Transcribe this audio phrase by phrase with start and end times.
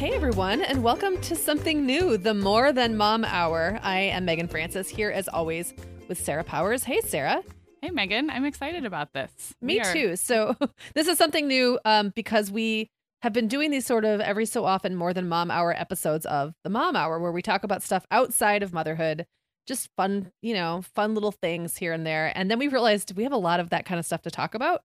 [0.00, 3.78] Hey everyone, and welcome to something new, the More Than Mom Hour.
[3.82, 5.74] I am Meagan Francis here as always
[6.08, 6.84] with Sarah Powers.
[6.84, 7.42] Hey Sarah.
[7.82, 9.30] Hey, Meagan, I'm excited about this.
[9.60, 10.16] Me are- too.
[10.16, 10.56] So,
[10.94, 12.88] this is something new um, because we
[13.20, 16.54] have been doing these sort of every so often more than mom hour episodes of
[16.64, 19.26] the mom hour where we talk about stuff outside of motherhood,
[19.66, 22.32] just fun, you know, fun little things here and there.
[22.34, 24.54] And then we realized we have a lot of that kind of stuff to talk
[24.54, 24.80] about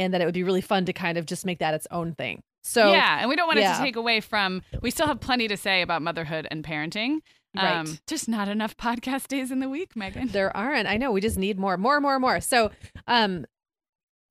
[0.00, 2.14] and that it would be really fun to kind of just make that its own
[2.14, 2.42] thing.
[2.62, 3.74] So, yeah, and we don't want yeah.
[3.74, 7.20] it to take away from, we still have plenty to say about motherhood and parenting.
[7.56, 7.76] Right.
[7.76, 10.28] Um, just not enough podcast days in the week, Meagan.
[10.28, 10.88] There aren't.
[10.88, 11.10] I know.
[11.10, 12.40] We just need more, more, more, more.
[12.40, 12.70] So,
[13.06, 13.46] um,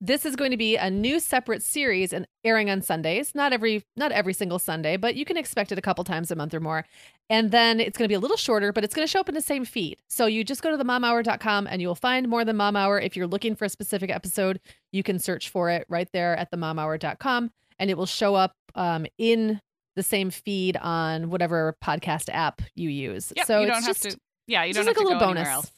[0.00, 3.34] this is going to be a new separate series and airing on Sundays.
[3.34, 6.36] Not every not every single Sunday, but you can expect it a couple times a
[6.36, 6.86] month or more.
[7.28, 9.28] And then it's going to be a little shorter, but it's going to show up
[9.28, 9.98] in the same feed.
[10.08, 12.98] So you just go to themomhour.com and you'll find more than Mom Hour.
[12.98, 14.60] If you're looking for a specific episode,
[14.90, 19.06] you can search for it right there at themomhour.com and it will show up um,
[19.18, 19.60] in
[19.96, 23.32] the same feed on whatever podcast app you use.
[23.36, 24.16] Yep, so you don't have to.
[24.46, 25.48] Yeah, you don't have like to a little go bonus.
[25.48, 25.70] else.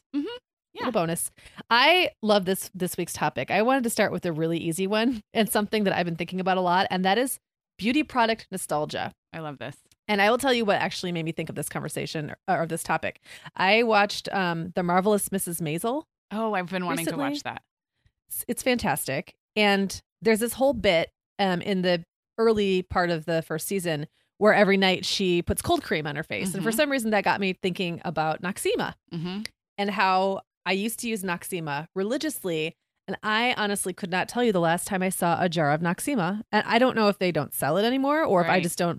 [0.75, 0.87] Yeah.
[0.87, 1.31] Little bonus.
[1.71, 3.51] I love this this week's topic.
[3.51, 6.41] I wanted to start with a really easy one and something that I've been thinking
[6.41, 7.39] about a lot, and that is
[7.79, 9.13] beauty product nostalgia.
[9.33, 9.77] I love this.
[10.09, 12.67] And I will tell you what actually made me think of this conversation or, or
[12.67, 13.21] this topic.
[13.57, 15.61] I watched um, The Marvelous Mrs.
[15.61, 16.05] Maisel.
[16.31, 17.25] Oh, I've been wanting recently.
[17.25, 17.63] to watch that.
[18.29, 19.35] It's, it's fantastic.
[19.57, 22.05] And there's this whole bit um, in the
[22.39, 24.07] early part of the first season
[24.39, 26.49] where every night she puts cold cream on her face.
[26.49, 26.57] Mm-hmm.
[26.57, 26.77] And for mm-hmm.
[26.77, 29.43] some reason, that got me thinking about Noxzema mm-hmm.
[29.79, 32.75] and how I used to use Noxzema religiously.
[33.09, 35.81] And I honestly could not tell you the last time I saw a jar of
[35.81, 36.43] Noxzema.
[36.53, 38.47] And I don't know if they don't sell it anymore or right.
[38.47, 38.99] if I just don't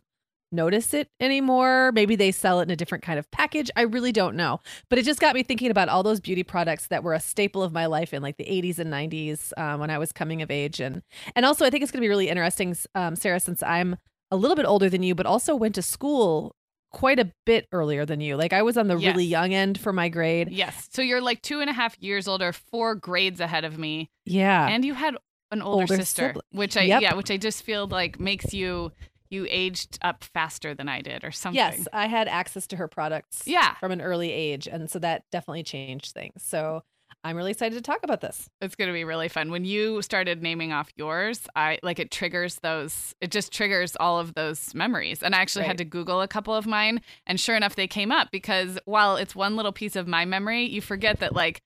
[0.51, 1.91] notice it anymore.
[1.94, 3.72] Maybe they sell it in a different kind of package.
[3.75, 4.59] I really don't know.
[4.90, 7.63] But it just got me thinking about all those beauty products that were a staple
[7.63, 10.51] of my life in like the 80s and 90s um, when I was coming of
[10.51, 10.80] age.
[10.80, 11.01] And
[11.35, 13.97] and also I think it's going to be really interesting, um, Sarah, since I'm
[14.31, 16.56] a little bit older than you, but also went to school
[16.93, 18.37] quite a bit earlier than you.
[18.37, 19.13] Like I was on the yes.
[19.13, 20.49] really young end for my grade.
[20.51, 20.87] Yes.
[20.91, 24.09] So you're like two and a half years older, four grades ahead of me.
[24.25, 24.67] Yeah.
[24.67, 25.17] And you had
[25.51, 26.45] an older, older sister, sibling.
[26.51, 27.01] which I yep.
[27.01, 28.91] yeah, which I just feel like makes you
[29.29, 31.57] you aged up faster than I did or something.
[31.57, 33.73] Yes, I had access to her products yeah.
[33.75, 36.43] from an early age and so that definitely changed things.
[36.43, 36.83] So
[37.23, 38.50] I'm really excited to talk about this.
[38.59, 39.50] It's going to be really fun.
[39.50, 44.19] When you started naming off yours, I like it triggers those, it just triggers all
[44.19, 45.23] of those memories.
[45.23, 45.69] And I actually right.
[45.69, 47.01] had to Google a couple of mine.
[47.25, 50.65] And sure enough, they came up because while it's one little piece of my memory,
[50.65, 51.62] you forget that like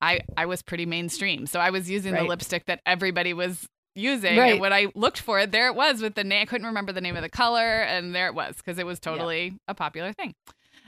[0.00, 1.46] I, I was pretty mainstream.
[1.46, 2.22] So I was using right.
[2.22, 4.38] the lipstick that everybody was using.
[4.38, 4.52] Right.
[4.52, 6.42] And when I looked for it, there it was with the name.
[6.42, 7.82] I couldn't remember the name of the color.
[7.82, 9.54] And there it was because it was totally yep.
[9.68, 10.34] a popular thing.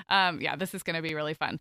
[0.09, 1.61] Um, yeah, this is going to be really fun.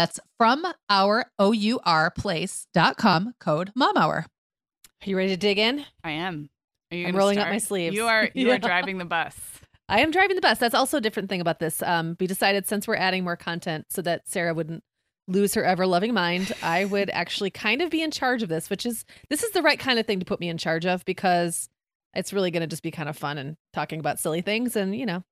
[0.00, 4.24] That's from our O-U-R place.com code MOMHOUR.
[4.24, 4.24] Are
[5.04, 5.84] you ready to dig in?
[6.02, 6.48] I am.
[6.90, 7.48] Are you I'm rolling start?
[7.48, 7.94] up my sleeves.
[7.94, 8.54] You are you yeah.
[8.54, 9.36] are driving the bus.
[9.90, 10.56] I am driving the bus.
[10.56, 11.82] That's also a different thing about this.
[11.82, 14.82] Um, we decided since we're adding more content so that Sarah wouldn't
[15.28, 18.70] lose her ever loving mind, I would actually kind of be in charge of this,
[18.70, 21.04] which is this is the right kind of thing to put me in charge of
[21.04, 21.68] because
[22.14, 24.96] it's really going to just be kind of fun and talking about silly things and
[24.96, 25.24] you know.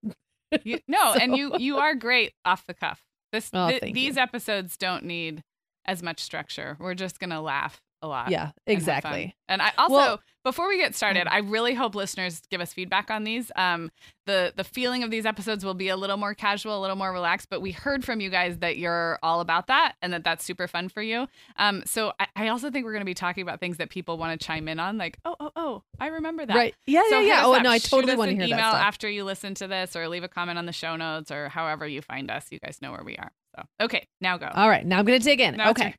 [0.62, 1.20] you, no, so.
[1.20, 3.02] and you you are great off the cuff.
[3.32, 4.22] This oh, th- these you.
[4.22, 5.42] episodes don't need
[5.84, 6.76] as much structure.
[6.80, 8.30] We're just going to laugh a lot.
[8.30, 9.34] Yeah, exactly.
[9.48, 11.32] And, and I also well, before we get started, mm.
[11.32, 13.50] I really hope listeners give us feedback on these.
[13.56, 13.90] Um,
[14.26, 17.12] the the feeling of these episodes will be a little more casual, a little more
[17.12, 17.48] relaxed.
[17.50, 20.68] But we heard from you guys that you're all about that and that that's super
[20.68, 21.26] fun for you.
[21.56, 24.16] Um, so I, I also think we're going to be talking about things that people
[24.16, 26.56] want to chime in on, like oh oh oh, I remember that.
[26.56, 26.74] Right?
[26.86, 27.46] Yeah so yeah yeah.
[27.46, 28.68] Oh no, I totally want to hear email that.
[28.68, 31.48] Email after you listen to this, or leave a comment on the show notes, or
[31.48, 32.46] however you find us.
[32.50, 33.32] You guys know where we are.
[33.56, 34.48] So okay, now go.
[34.54, 35.56] All right, now I'm going to dig in.
[35.56, 35.94] Now okay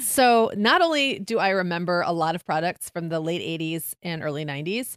[0.00, 4.22] so not only do I remember a lot of products from the late 80s and
[4.22, 4.96] early 90s,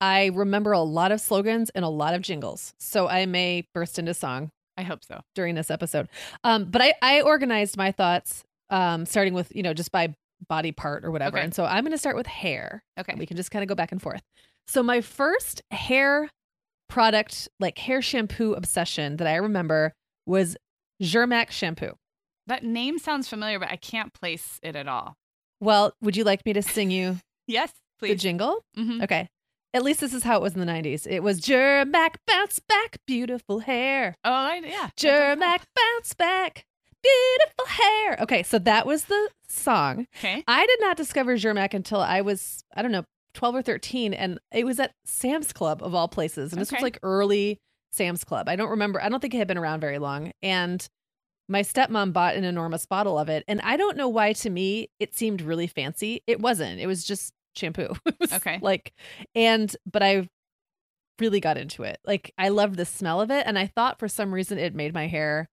[0.00, 2.74] I remember a lot of slogans and a lot of jingles.
[2.78, 4.50] So I may burst into song.
[4.76, 5.20] I hope so.
[5.34, 6.08] During this episode.
[6.44, 10.14] Um, but I, I organized my thoughts um, starting with, you know, just by
[10.46, 11.36] body part or whatever.
[11.36, 11.44] Okay.
[11.44, 12.84] And so I'm going to start with hair.
[12.98, 13.14] Okay.
[13.16, 14.22] We can just kind of go back and forth.
[14.68, 16.30] So my first hair
[16.88, 19.94] product, like hair shampoo obsession that I remember
[20.26, 20.56] was
[21.02, 21.94] Jhirmack shampoo.
[22.48, 25.16] That name sounds familiar, but I can't place it at all.
[25.60, 27.18] Well, would you like me to sing you?
[27.46, 28.10] yes, please.
[28.10, 28.64] The jingle?
[28.76, 29.02] Mm-hmm.
[29.02, 29.28] Okay.
[29.74, 31.06] At least this is how it was in the 90s.
[31.06, 34.14] It was Jhirmack bounce back, beautiful hair.
[34.24, 34.88] Oh, I, yeah.
[34.96, 36.64] Jhirmack bounce back,
[37.02, 38.16] beautiful hair.
[38.22, 40.06] Okay, so that was the song.
[40.16, 40.42] Okay.
[40.48, 44.14] I did not discover Jhirmack until I was, I don't know, 12 or 13.
[44.14, 46.52] And it was at Sam's Club of all places.
[46.52, 46.76] And this okay.
[46.76, 47.58] was like early
[47.92, 48.48] Sam's Club.
[48.48, 50.32] I don't remember, I don't think it had been around very long.
[50.42, 50.88] And
[51.48, 53.44] my stepmom bought an enormous bottle of it.
[53.48, 56.22] And I don't know why to me it seemed really fancy.
[56.26, 56.80] It wasn't.
[56.80, 57.94] It was just shampoo.
[58.20, 58.58] was okay.
[58.60, 58.92] Like,
[59.34, 60.28] and, but I
[61.18, 61.98] really got into it.
[62.04, 63.46] Like, I loved the smell of it.
[63.46, 65.48] And I thought for some reason it made my hair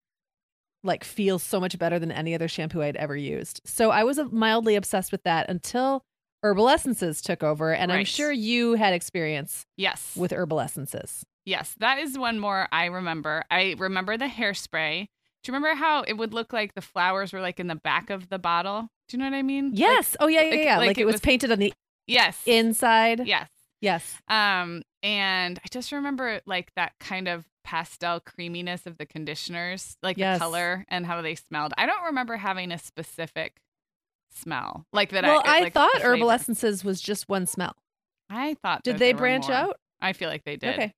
[0.84, 3.62] like feel so much better than any other shampoo I'd ever used.
[3.66, 6.04] So I was mildly obsessed with that until
[6.44, 7.74] herbal essences took over.
[7.74, 8.00] And right.
[8.00, 11.26] I'm sure you had experience yes with herbal essences.
[11.46, 13.44] Yes, that is one more I remember.
[13.50, 15.08] I remember the hairspray.
[15.46, 18.10] Do you remember how it would look like the flowers were like in the back
[18.10, 18.90] of the bottle?
[19.08, 19.72] Do you know what I mean?
[19.76, 20.14] Yes.
[20.14, 20.78] Like, oh yeah, yeah, yeah.
[20.80, 21.72] Like, like, it, it was, was painted on the
[22.08, 23.28] yes inside.
[23.28, 23.48] Yes.
[23.80, 24.18] Yes.
[24.28, 30.18] Um, and I just remember like that kind of pastel creaminess of the conditioners, like
[30.18, 30.40] yes.
[30.40, 31.76] the color and how they smelled.
[31.78, 33.58] I don't remember having a specific
[34.34, 34.88] smell.
[34.94, 35.26] Like that.
[35.26, 37.76] Well, I, I thought herbal essences was just one smell.
[38.32, 38.82] I thought.
[38.82, 39.78] Did they branch out?
[40.02, 40.74] I feel like they did.
[40.74, 40.94] Okay.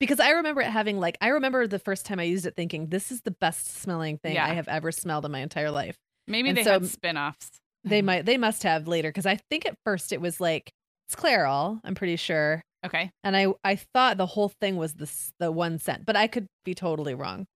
[0.00, 2.88] Because I remember it having like I remember the first time I used it thinking
[2.88, 4.46] this is the best smelling thing Yeah.
[4.46, 5.96] I have ever smelled in my entire life.
[6.26, 7.50] Maybe And they so- had spin-offs.
[7.84, 10.70] They might they must have later because I think at first it was like
[11.08, 12.62] it's Clairol, I'm pretty sure.
[12.84, 13.10] Okay.
[13.24, 16.46] And I I thought the whole thing was this the one scent, but I could
[16.64, 17.46] be totally wrong.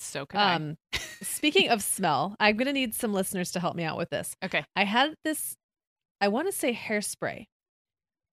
[0.00, 0.54] So could I.
[0.54, 0.76] Um
[1.22, 4.34] speaking of smell, I'm gonna need some listeners to help me out with this.
[4.44, 4.64] Okay.
[4.76, 5.54] I had this
[6.20, 7.44] I want to say hairspray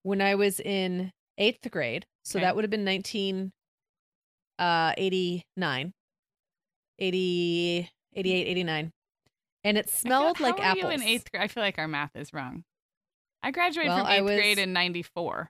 [0.03, 2.05] when I was in eighth grade.
[2.23, 2.45] So Okay.
[2.45, 3.51] that would have been 19
[4.61, 5.93] uh 89
[6.99, 8.91] 80 88 89
[9.63, 11.43] and it feel- smelled how like apples in eighth grade.
[11.43, 12.63] I feel like our math is wrong.
[13.43, 15.49] I graduated Well, from eighth grade in '94.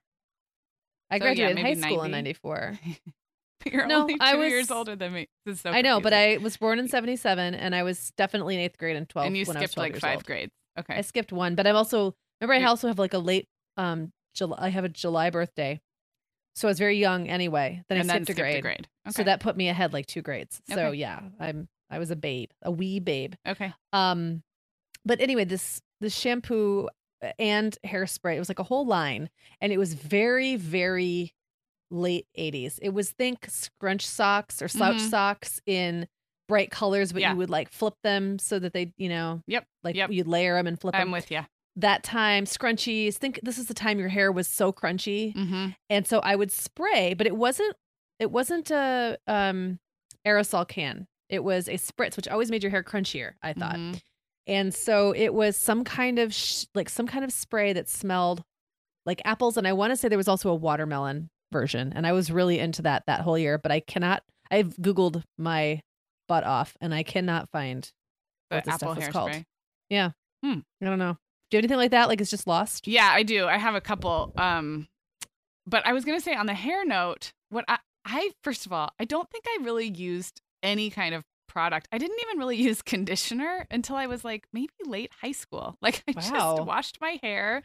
[1.10, 2.18] i so, yeah, graduated high school in 90.
[2.40, 2.80] 94
[3.72, 5.28] You're No, only two I years was- older than me.
[5.46, 8.56] This is so i know but i was born in 77 and i was definitely
[8.56, 10.26] in eighth grade and 12 and you when I was skipped like five old.
[10.26, 10.54] grades.
[10.80, 10.96] Okay.
[10.96, 14.58] i skipped one but i'm also remember i also have like a late um july
[14.62, 15.80] i have a july birthday
[16.56, 18.88] so i was very young anyway then and i then skipped a grade grade.
[19.08, 19.12] Okay.
[19.14, 20.62] So that put me ahead like two grades.
[20.70, 20.98] So Okay.
[20.98, 23.34] yeah, I'm I was a babe, a wee babe.
[23.48, 23.74] okay.
[23.94, 24.44] Um
[25.06, 26.88] but anyway, this this shampoo
[27.40, 29.30] and hairspray, it was like a whole line
[29.60, 31.34] and it was very very
[31.90, 32.80] late 80s.
[32.82, 35.10] It was think scrunch socks or slouch Mhm.
[35.10, 36.08] socks in
[36.48, 37.32] bright colors but Yeah.
[37.32, 39.66] you would like flip them so that they, you know, Yep.
[39.84, 40.12] like Yep.
[40.12, 41.12] you'd layer them and flip I'm them.
[41.12, 41.42] with you.
[41.78, 45.68] That time scrunchies, think this is the time your hair was so crunchy Mm-hmm.
[45.90, 47.76] and so I would spray, but it wasn't
[48.20, 49.80] it wasn't a um
[50.28, 51.08] aerosol can.
[51.30, 53.34] It was a spritz, which always made your hair crunchier.
[53.42, 54.02] I thought, Mhm.
[54.48, 58.44] and so it was some kind of sh- like some kind of spray that smelled
[59.06, 59.56] like apples.
[59.58, 62.60] And I want to say there was also a watermelon version, and I was really
[62.60, 63.58] into that that whole year.
[63.58, 64.24] But I cannot.
[64.52, 65.82] I've googled my
[66.28, 67.90] butt off, and I cannot find
[68.50, 69.12] The what this apple stuff was hairspray.
[69.14, 69.46] called.
[70.84, 71.18] I don't know.
[71.52, 72.08] Do you have anything like that?
[72.08, 72.88] Like it's just lost?
[72.88, 73.46] Yeah, I do.
[73.46, 74.32] I have a couple.
[74.38, 74.88] Um,
[75.68, 78.90] but I was gonna say on the hair note, what I, I first of all,
[79.00, 81.90] I don't think I really used any kind of product.
[81.92, 85.78] I didn't even really use conditioner until I was like maybe late high school.
[85.82, 86.22] Like I Wow.
[86.22, 87.64] just washed my hair.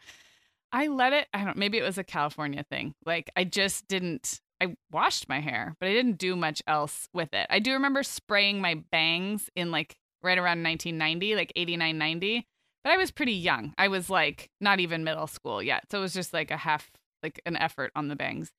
[0.73, 1.28] I let it.
[1.33, 1.57] I don't.
[1.57, 2.93] Maybe it was a California thing.
[3.05, 4.40] Like I just didn't.
[4.61, 7.47] I washed my hair, but I didn't do much else with it.
[7.50, 12.47] I do remember spraying my bangs in like right around 1990, like 89, 90
[12.87, 13.75] but I was pretty young.
[13.76, 15.83] I was like not even middle school yet.
[15.90, 16.88] So it was just like a half
[17.21, 18.52] like an effort on the bangs.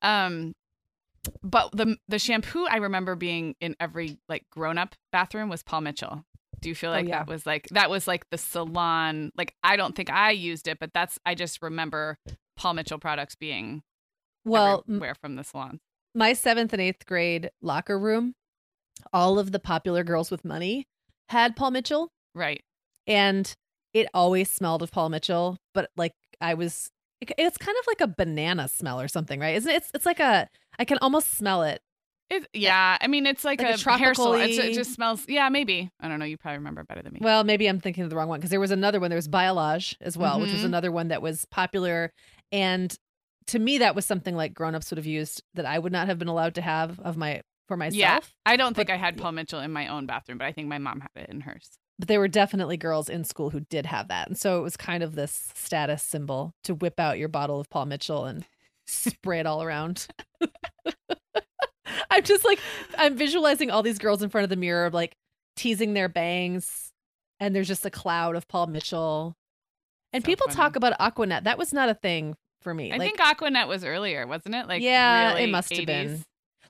[0.00, 0.54] Um
[1.42, 6.24] but the the shampoo I remember being in every like grown-up bathroom was Paul Mitchell.
[6.62, 7.18] Do you feel like yeah.
[7.18, 10.78] that was like that was like the salon like I don't think I used it,
[10.78, 12.16] but that's I just remember
[12.56, 13.82] Paul Mitchell products being
[14.46, 15.80] Well, everywhere from the salon.
[16.14, 18.34] my seventh and eighth grade locker room,
[19.12, 20.86] all of the popular girls with money
[21.28, 22.64] had Paul Mitchell, Right.
[23.06, 23.54] and
[23.94, 25.56] it always smelled of Paul Mitchell.
[25.72, 29.54] But like I was, it- it's kind of like a banana smell or something, right?
[29.56, 29.76] Isn't it?
[29.76, 30.48] It's it's like a
[30.78, 31.80] I can almost smell it.
[32.30, 34.40] It, yeah, I mean it's like, Like a a, hair salon.
[34.40, 35.24] It's- tropical-y- It just smells.
[35.28, 35.90] Yeah, maybe.
[36.00, 36.24] I don't know.
[36.24, 37.20] You probably remember better than me.
[37.22, 39.10] Well, maybe I'm thinking of the wrong one because there was another one.
[39.10, 40.66] There was Biolage as well, which was Mhm.
[40.66, 42.10] another one that was popular.
[42.50, 42.94] And
[43.48, 46.18] to me, that was something like grown-ups would have used that I would not have
[46.18, 47.98] been allowed to have of my for myself.
[47.98, 48.20] Yeah.
[48.46, 50.66] I don't think But- I had Paul Mitchell in my own bathroom, but I think
[50.66, 51.78] my mom had it in hers.
[51.98, 54.28] But there were definitely girls in school who did have that.
[54.28, 57.70] And so it was kind of this status symbol to whip out your bottle of
[57.70, 58.44] Paul Mitchell and
[58.86, 60.08] spray it all around.
[62.10, 62.58] I'm just like,
[62.96, 65.16] I'm visualizing all these girls in front of the mirror, like
[65.56, 66.92] teasing their bangs,
[67.40, 69.36] and there's just a cloud of Paul Mitchell.
[70.12, 70.56] And So people funny.
[70.56, 71.44] talk about Aqua Net.
[71.44, 72.92] That was not a thing for me.
[72.92, 74.66] I like, think Aqua Net was earlier, wasn't it?
[74.66, 76.24] Like Yeah, it really must have been.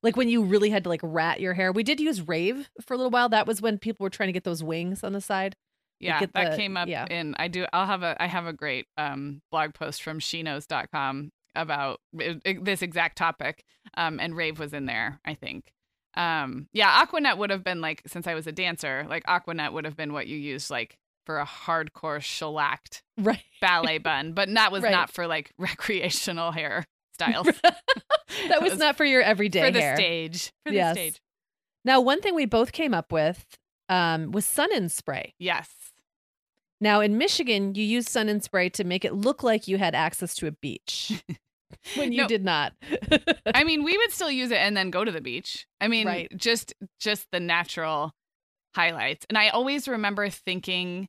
[0.04, 1.72] Like when you really had to like rat your hair.
[1.72, 3.28] We did use Rave for a little while.
[3.30, 5.56] That was when people were trying to get those wings on the side.
[5.98, 7.06] Yeah, get that the- came up yeah.
[7.10, 11.30] in I do I'll have a I have a great um blog post from sheknows.com
[11.56, 13.64] about it- it- this exact topic.
[13.96, 15.72] Um and Rave was in there, I think.
[16.16, 19.54] Um yeah, Aqua Net would have been like since I was a dancer, like Aqua
[19.54, 23.40] Net would have been what you used like for a hardcore shellacked Right.
[23.60, 24.92] ballet bun, but that was Right.
[24.92, 26.84] not for like recreational hair
[27.14, 27.46] styles.
[28.48, 29.96] that was not for your everyday for the hair.
[29.96, 30.52] stage.
[30.66, 30.94] For the Yes.
[30.96, 31.20] stage.
[31.84, 33.44] Now, one thing we both came up with
[33.88, 35.34] um, was Sun In spray.
[35.38, 35.68] Yes.
[36.80, 39.94] Now, in Michigan, you use Sun In spray to make it look like you had
[39.94, 41.22] access to a beach
[41.96, 42.28] when you No.
[42.28, 42.72] did not.
[43.54, 45.66] I mean, we would still use it and then go to the beach.
[45.80, 46.32] I mean, Right.
[46.36, 48.12] just just the natural
[48.74, 49.24] highlights.
[49.28, 51.08] And I always remember thinking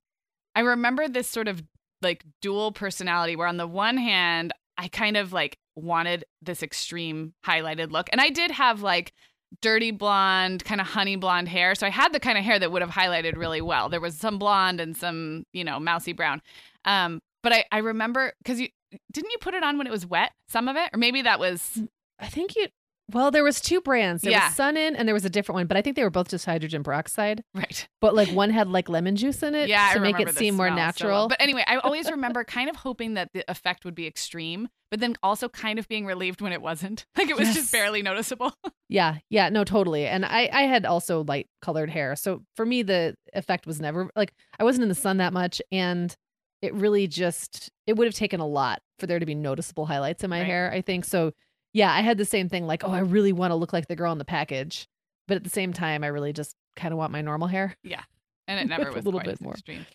[0.53, 1.63] I remember this sort of
[2.01, 7.33] like dual personality where on the one hand, I kind of like wanted this extreme
[7.45, 8.09] highlighted look.
[8.11, 9.13] And I did have like
[9.61, 11.75] dirty blonde, kind of honey blonde hair.
[11.75, 13.89] So I had the kind of hair that would have highlighted really well.
[13.89, 16.41] There was some blonde and some, you know, mousy brown.
[16.83, 18.69] Um, but I, I remember because you
[19.11, 20.89] didn't you put it on when it was wet, some of it?
[20.93, 21.81] Or maybe that was
[22.19, 22.67] I think you
[23.11, 24.23] well, there was two brands.
[24.23, 24.47] There Yeah.
[24.47, 26.29] was Sun In and there was a different one, but I think they were both
[26.29, 27.43] just hydrogen peroxide.
[27.53, 27.87] right.
[28.01, 30.55] But like one had like lemon juice in it Yeah, I to make it seem
[30.55, 30.85] more smell so well.
[30.85, 31.27] natural.
[31.29, 34.99] But anyway, I always remember kind of hoping that the effect would be extreme, but
[34.99, 37.05] then also kind of being relieved when it wasn't.
[37.17, 37.55] Like it was Yes.
[37.55, 38.53] just barely noticeable.
[38.87, 40.05] Yeah, yeah, no, totally.
[40.05, 42.15] And I I had also light colored hair.
[42.15, 45.59] So for me the effect was never like I wasn't in the sun that much
[45.71, 46.15] and
[46.61, 50.23] it really just it would have taken a lot for there to be noticeable highlights
[50.23, 50.45] in my Right.
[50.45, 51.03] hair, I think.
[51.05, 51.31] So
[51.75, 53.97] yeah, I had the same thing like, oh, I really want to look like the
[53.97, 54.87] girl in the package.
[55.27, 57.75] But at the same time, I really just kind of want my normal hair.
[57.83, 58.03] Yeah.
[58.47, 59.51] And it never With a little bit more.
[59.51, 59.85] extreme.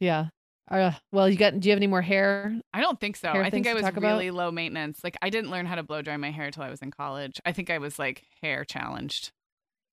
[0.00, 0.26] Yeah.
[0.68, 2.58] Uh, well, you got do you have any more hair?
[2.74, 3.28] I don't think so.
[3.28, 4.14] I think I was talk about?
[4.14, 4.98] really low maintenance.
[5.04, 7.40] Like I didn't learn how to blow dry my hair until I was in college.
[7.46, 9.30] I think I was like hair challenged.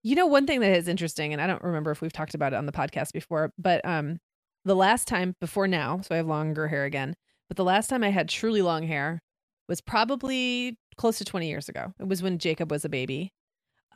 [0.01, 2.53] You know, one thing that is interesting, and I don't remember if we've talked about
[2.53, 4.17] it on the podcast before, but um,
[4.63, 7.15] the last time before now, so I have longer hair again.
[7.47, 9.21] But the last time I had truly long hair
[9.67, 11.93] was probably close to 20 years ago.
[11.99, 13.31] It was when Jacob was a baby.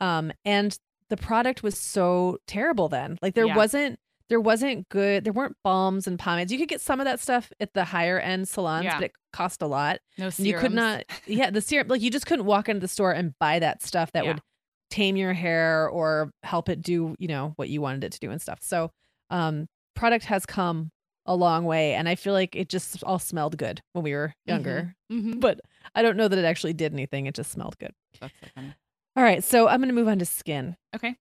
[0.00, 0.78] Um, and
[1.08, 3.18] the product was so terrible then.
[3.22, 3.56] Like there Yeah.
[3.56, 6.52] wasn't there wasn't good there weren't balms and pomades.
[6.52, 8.94] You could get some of that stuff at the higher end salons, Yeah.
[8.98, 9.98] but it cost a lot.
[10.18, 12.88] No And you could not yeah the serum like you just couldn't walk into the
[12.88, 14.34] store and buy that stuff that Yeah.
[14.34, 14.42] would
[14.88, 18.30] tame your hair or help it do you know what you wanted it to do
[18.30, 18.90] and stuff so
[19.30, 20.90] um product has come
[21.26, 24.32] a long way and i feel like it just all smelled good when we were
[24.46, 25.38] younger Mhm.
[25.38, 25.60] but
[25.94, 28.74] i don't know that it actually did anything it just smelled good That's so funny.
[29.16, 31.14] all right so i'm going to move on to skin Okay.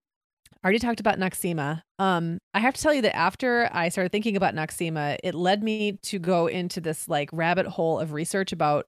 [0.61, 1.83] I already talked about Noxzema.
[1.99, 5.63] Um, I have to tell you that after I started thinking about Noxzema, it led
[5.63, 8.85] me to go into this like rabbit hole of research about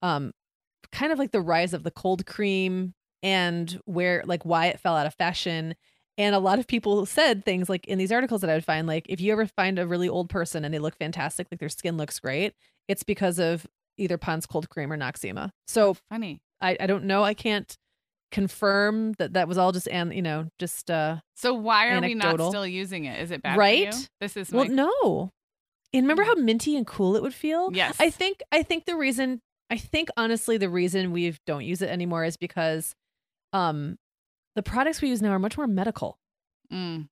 [0.00, 0.32] um
[0.92, 4.96] kind of like the rise of the cold cream and where like why it fell
[4.96, 5.74] out of fashion.
[6.16, 8.86] And a lot of people said things like in these articles that I would find,
[8.86, 11.68] like if you ever find a really old person and they look fantastic, like their
[11.68, 12.54] skin looks great,
[12.88, 13.66] it's because of
[14.00, 15.50] either Pond's cold cream or Noxzema.
[15.68, 16.40] So Funny.
[16.60, 17.22] I, I don't know.
[17.22, 17.76] I can't
[18.30, 22.14] confirm that that was all just and you know just uh So why are we
[22.14, 23.20] not still using it?
[23.20, 24.08] Is it bad Right?
[24.20, 25.30] This is Well, my no.
[25.92, 27.70] And remember how minty and cool it would feel?
[27.72, 27.96] Yes.
[27.98, 31.88] I think I think the reason I think honestly the reason we don't use it
[31.88, 32.94] anymore is because
[33.52, 33.96] um
[34.54, 36.18] the products we use now are much more medical.
[36.72, 37.08] Mm,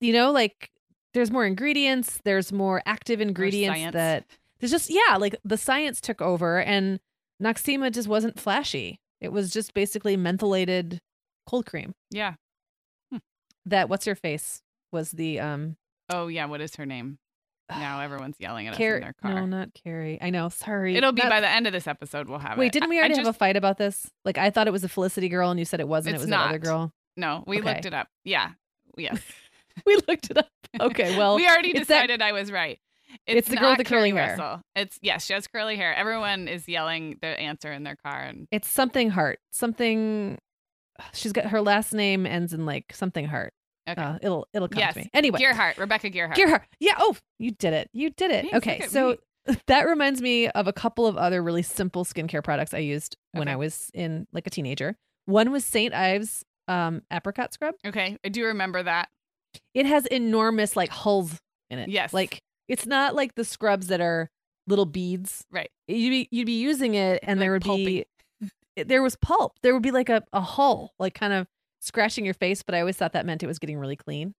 [0.00, 0.70] You know, like
[1.14, 4.26] there's more ingredients, there's more active ingredients that
[4.64, 6.98] there's just yeah, like the science took over and
[7.42, 8.98] Noxzema just wasn't flashy.
[9.20, 11.00] It was just basically mentholated
[11.46, 11.94] cold cream.
[12.10, 12.34] yeah.
[13.66, 15.76] That what's your face was the um
[16.10, 16.44] Oh yeah.
[16.46, 17.18] What is her name?
[17.70, 19.34] Now everyone's yelling at us Car- in their car.
[19.34, 20.18] No, not Carrie.
[20.20, 20.50] I know.
[20.50, 20.96] Sorry.
[20.96, 22.28] It'll be Not- by the end of this episode.
[22.28, 22.60] We'll have it.
[22.60, 24.06] Wait, didn't we I- I already have a fight about this?
[24.24, 26.14] Like I thought it was a Felicity girl, and you said it wasn't.
[26.16, 26.60] It's it was not.
[26.60, 26.92] girl.
[27.16, 27.74] No, we Okay.
[27.74, 28.08] looked it up.
[28.24, 28.50] Yeah.
[28.96, 29.20] Yes.
[29.86, 30.46] We looked it up.
[30.80, 32.78] Okay, well, we already it's that- decided I was right.
[33.26, 34.36] It's the girl with the curly hair.
[34.36, 34.60] Russell.
[34.74, 35.94] It's yes, she has curly hair.
[35.94, 39.38] Everyone is yelling the answer in their car, and it's something Hart.
[39.50, 40.38] Something.
[41.12, 43.52] She's got her last name ends in like something Hart.
[43.88, 44.00] okay.
[44.00, 45.40] Uh, it'll it'll come yes, to me anyway.
[45.40, 46.34] Gayheart, Rebecca Gayheart.
[46.34, 46.62] Gayheart.
[46.78, 46.94] Yeah.
[46.98, 47.90] Oh, you did it.
[47.92, 48.50] You did it.
[48.50, 48.86] Thanks, okay.
[48.86, 49.16] So
[49.66, 53.48] that reminds me of a couple of other really simple skincare products I used when
[53.48, 54.96] I was in like a teenager.
[55.26, 55.94] One was St.
[55.94, 57.74] Ives um, apricot scrub.
[57.86, 59.08] Okay, I do remember that.
[59.74, 61.38] It has enormous like hulls
[61.70, 61.88] in it.
[61.88, 62.12] Yes.
[62.12, 64.30] Like it's not like the scrubs that are
[64.66, 65.44] little beads.
[65.50, 65.70] Right.
[65.86, 68.04] You'd be you'd be using it and there Like would be
[68.76, 69.52] there was pulp.
[69.62, 71.46] There would be like a, a hull, like kind of
[71.80, 74.34] scratching your face, but I always thought that meant it was getting really clean.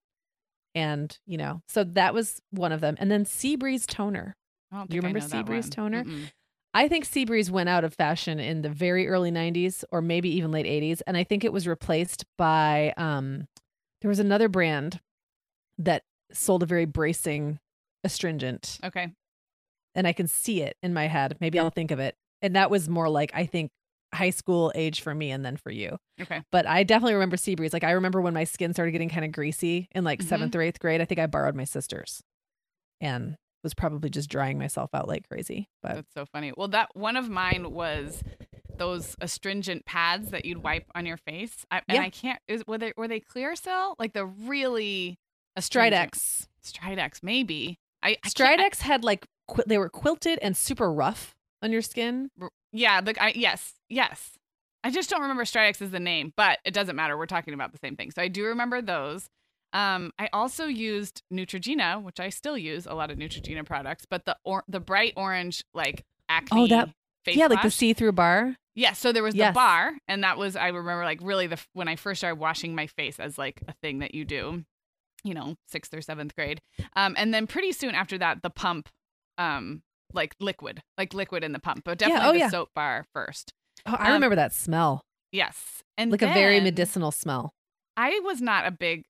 [0.74, 2.98] And, you know, so that was one of them.
[3.00, 4.36] And then Sea Breeze toner.
[4.74, 6.04] Don't you remember Sea Breeze toner?
[6.04, 6.32] Mm-mm.
[6.74, 10.30] I think Sea Breeze went out of fashion in the very early 90s or maybe
[10.36, 11.02] even late 80s.
[11.08, 13.48] And I think it was replaced by um
[14.02, 15.00] there was another brand
[15.78, 17.60] that sold a very bracing
[18.06, 18.80] astringent.
[18.84, 19.12] Okay.
[19.96, 21.36] And I can see it in my head.
[21.42, 22.16] Maybe I'll think of it.
[22.42, 23.72] And that was more like I think
[24.14, 25.98] high school age for me and then for you.
[26.22, 26.42] Okay.
[26.52, 27.74] But I definitely remember sea breeze.
[27.74, 30.28] Like I remember when my skin started getting kind of greasy in like Mhm.
[30.28, 31.02] seventh or eighth grade.
[31.02, 32.22] I think I borrowed my sister's
[33.02, 35.68] and was probably just drying myself out like crazy.
[35.82, 36.54] But That's so funny.
[36.56, 38.22] Well, that one of mine was
[38.78, 41.66] those astringent pads that you'd wipe on your face.
[41.72, 42.02] I, and Yeah.
[42.04, 42.40] I can't.
[42.48, 43.96] Is, were they were they Clearasil?
[43.98, 45.18] Like the really
[45.56, 46.48] astringent- Stridex.
[46.64, 47.80] Stridex, maybe.
[48.04, 52.30] I, I Stridex had like qu- they were quilted and super rough on your skin.
[52.72, 53.02] Yeah.
[53.02, 53.74] The, I, yes.
[53.90, 54.32] Yes.
[54.84, 57.18] I just don't remember Stridex as the name, but it doesn't matter.
[57.18, 58.12] We're talking about the same thing.
[58.12, 59.30] So I do remember those.
[59.74, 64.26] Um, I also used Neutrogena, which I still use a lot of Neutrogena products, but
[64.26, 66.90] the or- the bright orange like acne Oh, that-
[67.26, 67.76] face yeah, like the wash.
[67.76, 68.56] see-through bar.
[68.76, 69.50] Yeah, so there was Yes.
[69.50, 72.76] the bar, and that was I remember like really the when I first started washing
[72.76, 74.64] my face as like a thing that you do,
[75.26, 76.62] you know, sixth or seventh grade,
[76.96, 78.88] um, and then pretty soon after that the pump,
[79.38, 79.82] um,
[80.14, 82.50] like liquid, like liquid in the pump, but Yeah, definitely oh, the yeah.
[82.50, 83.54] soap bar first.
[83.86, 85.02] Oh, I Um, remember that smell.
[85.34, 87.54] Yes, and Like a very medicinal smell.
[87.98, 89.04] I was not a big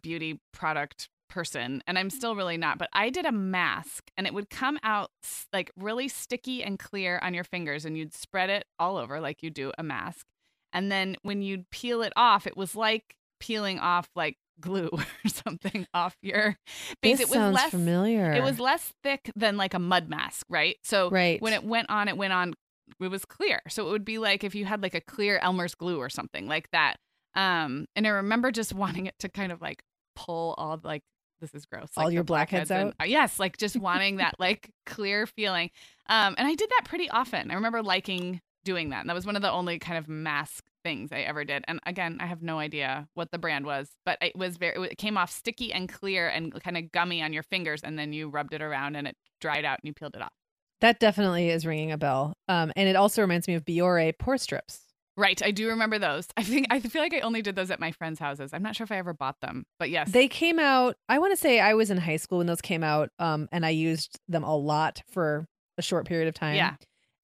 [0.00, 4.34] beauty product person, and I'm still really not, but I did a mask and it
[4.34, 5.10] would come out
[5.52, 9.42] like really sticky and clear on your fingers, and you'd spread it all over like
[9.42, 10.26] you do a mask.
[10.72, 15.28] And then when you'd peel it off, it was like peeling off like glue or
[15.28, 16.56] something off your
[17.02, 17.18] face.
[17.18, 18.32] This it was sounds less familiar.
[18.32, 20.76] it was less thick than like a mud mask, right?
[20.82, 21.40] So right.
[21.40, 22.54] when it went on, it went on.
[23.00, 25.74] It was clear, so it would be like if you had like a clear Elmer's
[25.74, 26.96] glue or something like that.
[27.34, 29.82] Um, and I remember just wanting it to kind of like
[30.14, 31.02] pull all like
[31.40, 32.94] this is gross, All like your the blackheads out?
[33.00, 35.70] uh, yes, like just wanting that like clear feeling.
[36.08, 37.50] Um, and I did that pretty often.
[37.50, 39.00] I remember liking doing that.
[39.00, 41.64] And that was one of the only kind of mask things I ever did.
[41.68, 44.88] And again, I have no idea what the brand was, but it was very.
[44.90, 48.12] It came off sticky and clear and kind of gummy on your fingers, and then
[48.12, 50.32] you rubbed it around and it dried out and you peeled it off.
[50.80, 52.34] that definitely is ringing a bell.
[52.48, 54.80] Um, and it also reminds me of Biore pore strips.
[55.16, 56.26] Right, I do remember those.
[56.38, 58.52] I think I feel like I only did those at my friends' houses.
[58.54, 60.96] I'm not sure if I ever bought them, but yes, They came out.
[61.08, 63.64] I want to say I was in high school when those came out, um, and
[63.66, 65.46] I used them a lot for
[65.78, 66.56] a short period of time.
[66.56, 66.74] Yeah.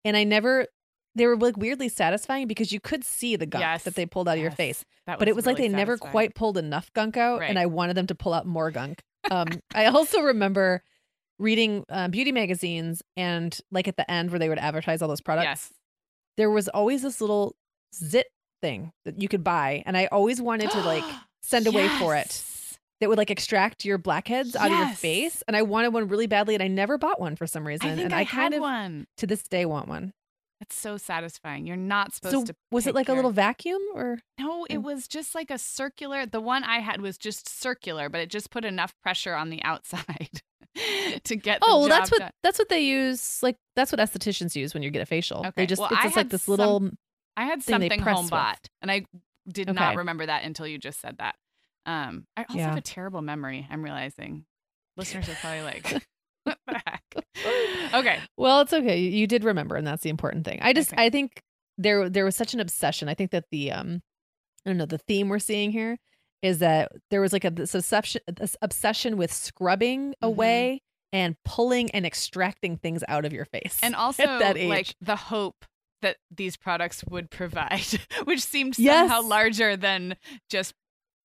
[0.04, 0.66] and I never.
[1.18, 4.28] They were like weirdly satisfying because you could see the gunk Yes, that they pulled
[4.28, 6.90] out of your face, that but it was like really they never quite pulled enough
[6.94, 7.50] gunk out, Right.
[7.50, 9.00] and I wanted them to pull out more gunk.
[9.30, 10.82] Um, I also remember
[11.38, 15.20] reading uh, beauty magazines, and like at the end where they would advertise all those
[15.20, 15.72] products, Yes,
[16.38, 17.54] there was always this little
[17.94, 18.26] zit
[18.62, 21.04] thing that you could buy, and I always wanted to like
[21.42, 22.78] send away for it Yes.
[23.00, 25.42] that would like extract your blackheads out of your face.
[25.46, 27.86] And I wanted one really badly, and I never bought one for some reason.
[27.90, 29.06] I think and I, I kind had of one.
[29.18, 30.12] to this day want one.
[30.60, 31.66] It's so satisfying.
[31.66, 32.54] You're not supposed So to.
[32.72, 36.26] was it like a little vacuum or No, it was just like a circular.
[36.26, 39.62] The one I had was just circular, but it just put enough pressure on the
[39.62, 40.42] outside
[41.24, 41.60] to get.
[41.60, 42.30] The Oh, well that's what done.
[42.42, 45.38] that's what they use like that's what estheticians use when you get a facial.
[45.40, 45.52] Okay.
[45.56, 46.90] They just Well, it's just like this some- little
[47.36, 48.30] I had something home with.
[48.30, 49.04] bought, and I
[49.48, 49.78] did Okay.
[49.78, 51.36] not remember that until you just said that.
[51.86, 52.66] Um, I also Yeah.
[52.70, 53.64] have a terrible memory.
[53.70, 54.44] I'm realizing
[54.96, 56.08] listeners are probably like, "What the heck?"
[57.94, 58.98] Okay, Well, it's okay.
[59.00, 60.58] You, did remember, and that's the important thing.
[60.60, 61.04] I just Okay.
[61.06, 61.40] I think
[61.78, 63.08] there there was such an obsession.
[63.08, 64.02] I think that the um
[64.66, 65.98] I don't know the theme we're seeing here
[66.42, 70.26] is that there was like a this obsession this obsession with scrubbing Mm-hmm.
[70.26, 70.82] away
[71.12, 73.78] and pulling and extracting things out of your face.
[73.82, 74.24] and also
[74.66, 75.64] like the hope
[76.02, 77.86] that these products would provide,
[78.24, 79.08] which seemed Yes.
[79.10, 80.16] somehow larger than
[80.50, 80.74] just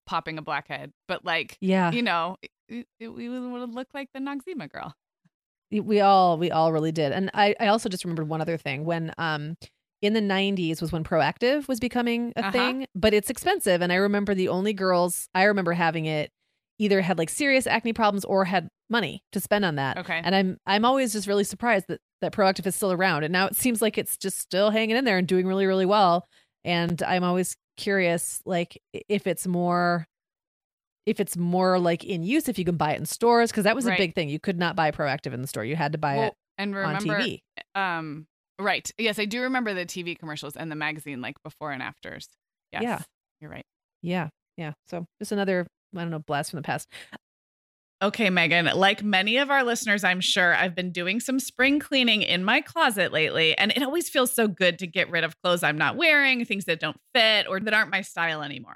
[0.08, 0.91] popping a blackhead.
[1.08, 2.38] But like, yeah, you know,
[2.69, 4.93] it, it, we would look like the Noxzema girl.
[5.71, 7.12] We all we all really did.
[7.12, 9.56] And I I also just remembered one other thing when um
[10.01, 12.51] in the 90s was when Proactiv was becoming a Uh-huh.
[12.51, 16.30] thing, but it's expensive and I remember the only girls I remember having it
[16.80, 19.97] either had like serious acne problems or had money to spend on that.
[19.97, 20.21] Okay.
[20.23, 23.47] And I'm I'm always just really surprised that that Proactiv is still around and now
[23.47, 26.25] it seems like it's just still hanging in there and doing really really well
[26.63, 30.08] and I'm always curious like if it's more
[31.08, 33.76] if it's more like in use if you can buy it in stores because that
[33.76, 33.96] was Right.
[33.96, 36.17] a big thing you could not buy Proactiv in the store you had to buy
[36.17, 37.39] Well, it and on TV
[37.74, 38.28] um,
[38.60, 38.91] right?
[38.98, 42.28] Yes, I do remember the TV commercials and the magazine, like before and afters.
[42.74, 43.02] Yes, Yeah.
[43.41, 43.65] you're right.
[44.04, 45.65] yeah yeah so just another
[45.96, 46.88] I don't know blast from the past
[48.00, 52.22] Okay, Meagan, like many of our listeners, I'm sure I've been doing some spring cleaning
[52.22, 55.63] in my closet lately, and it always feels so good to get rid of clothes
[55.63, 58.76] I'm not wearing, things that don't fit or that aren't my style anymore.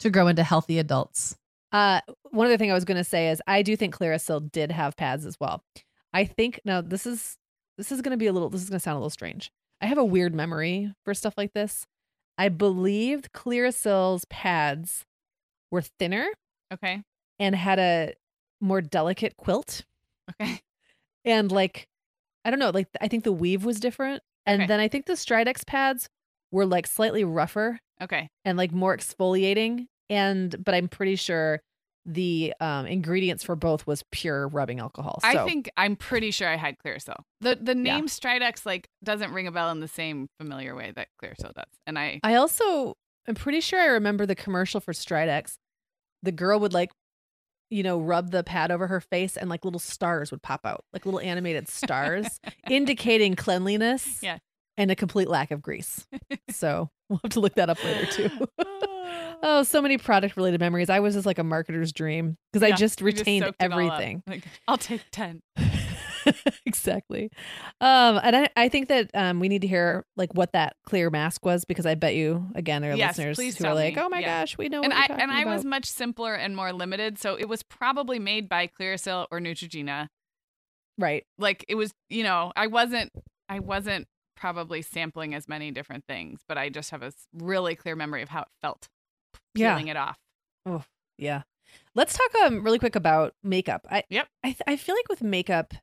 [0.00, 1.36] to grow into healthy adults.
[1.72, 4.72] Uh, one other thing I was going to say is I do think Clearasil did
[4.72, 5.62] have pads as well.
[6.12, 7.36] I think now this is
[7.78, 9.52] this is going to be a little this is going to sound a little strange.
[9.80, 11.86] I have a weird memory for stuff like this.
[12.36, 15.04] I believed Clearasil's pads
[15.70, 16.26] were thinner.
[16.72, 17.02] Okay.
[17.38, 18.14] And had a
[18.60, 19.84] more delicate quilt.
[20.40, 20.60] Okay.
[21.24, 21.86] And like,
[22.44, 24.22] I don't know, like I think the weave was different.
[24.46, 24.66] And Okay.
[24.68, 26.08] then I think the Stridex pads
[26.52, 28.28] were like slightly rougher Okay.
[28.44, 29.86] and like more exfoliating.
[30.08, 31.60] And but I'm pretty sure
[32.06, 35.18] the um ingredients for both was pure rubbing alcohol.
[35.22, 37.14] So I think I'm pretty sure I had Clearasil.
[37.40, 41.08] The the name Stridex like doesn't ring a bell in the same familiar way that
[41.22, 41.66] Clearasil does.
[41.86, 42.94] And I I also
[43.28, 45.54] I'm pretty sure I remember the commercial for Stridex.
[46.22, 46.90] The girl would like,
[47.68, 50.84] you know, rub the pad over her face and like little stars would pop out,
[50.92, 54.38] like little animated stars, indicating cleanliness Yeah.
[54.80, 56.06] And a complete lack of grease.
[56.50, 58.30] So we'll have to look that up later too.
[59.42, 60.88] oh, so many product related memories.
[60.88, 63.84] I was just like a marketer's dream because I just retained soaked it all up.
[63.92, 64.22] everything.
[64.26, 65.42] Like, I'll take 10.
[66.66, 67.30] exactly.
[67.80, 71.10] Um, and I, I think that um, we need to hear like what that clear
[71.10, 74.02] mask was because I bet you again there are Yes, listeners who are like, me.
[74.02, 74.40] oh my Yeah.
[74.42, 74.82] gosh, we know.
[74.82, 78.48] and I and I was much simpler and more limited, so it was probably made
[78.48, 80.08] by Clearasil or Neutrogena.
[80.98, 81.24] right.
[81.38, 83.12] Like it was, you know, I wasn't
[83.48, 84.06] I wasn't
[84.40, 88.30] probably sampling as many different things, but I just have a really clear memory of
[88.30, 88.88] how it felt
[89.54, 89.74] Yeah.
[89.74, 90.16] peeling it off.
[90.66, 90.82] Oh,
[91.18, 91.42] yeah.
[91.94, 93.86] Let's talk um really quick about makeup.
[93.90, 94.26] I Yep.
[94.42, 95.74] I th- I feel like with makeup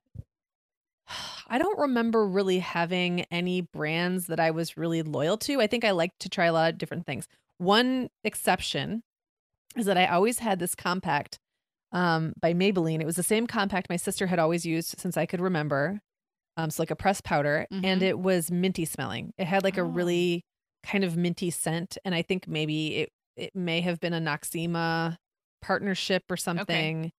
[1.47, 5.61] I don't remember really having any brands that I was really loyal to.
[5.61, 7.27] I think I like to try a lot of different things.
[7.59, 9.03] One exception
[9.75, 11.39] is that I always had this compact
[11.91, 12.99] um by Maybelline.
[13.01, 16.01] It was the same compact my sister had always used since I could remember.
[16.57, 18.05] Um so like a pressed powder and Mhm.
[18.05, 19.33] it was minty smelling.
[19.37, 19.85] It had like a Oh.
[19.85, 20.43] really
[20.83, 25.17] kind of minty scent and I think maybe it it may have been a Noxzema
[25.61, 27.11] partnership or something.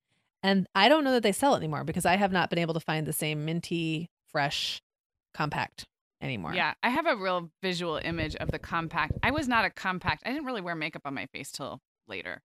[0.43, 2.75] And I don't know that they sell it anymore because I have not been able
[2.75, 4.81] to find the same minty fresh
[5.35, 5.85] compact
[6.21, 6.55] anymore.
[6.55, 9.13] Yeah, I have a real visual image of the compact.
[9.23, 10.23] I was not a compact.
[10.27, 12.43] I didn't really wear makeup on my face till later.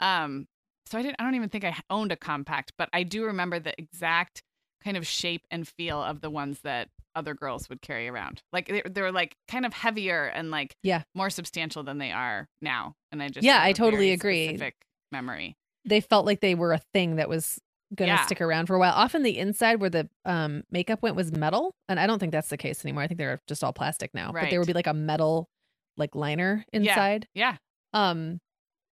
[0.00, 0.46] Um,
[0.86, 1.16] so I didn't.
[1.18, 4.42] I don't even think I owned a compact, but I do remember the exact
[4.82, 8.42] kind of shape and feel of the ones that other girls would carry around.
[8.52, 11.02] Like they, they were like kind of heavier and like Yeah.
[11.14, 12.94] more substantial than they are now.
[13.12, 14.46] And I just Yeah, I totally agree.
[14.46, 14.74] Specific
[15.12, 15.56] memory.
[15.84, 17.58] They felt like they were a thing that was
[17.94, 18.24] going to Yeah.
[18.24, 18.92] stick around for a while.
[18.94, 21.74] Often the inside where the um, makeup went was metal.
[21.88, 23.02] And I don't think that's the case anymore.
[23.02, 24.30] I think they're just all plastic now.
[24.32, 25.48] But there would be like a metal
[25.96, 27.26] like liner inside.
[27.34, 27.56] Yeah,
[27.92, 28.08] yeah.
[28.10, 28.40] Um,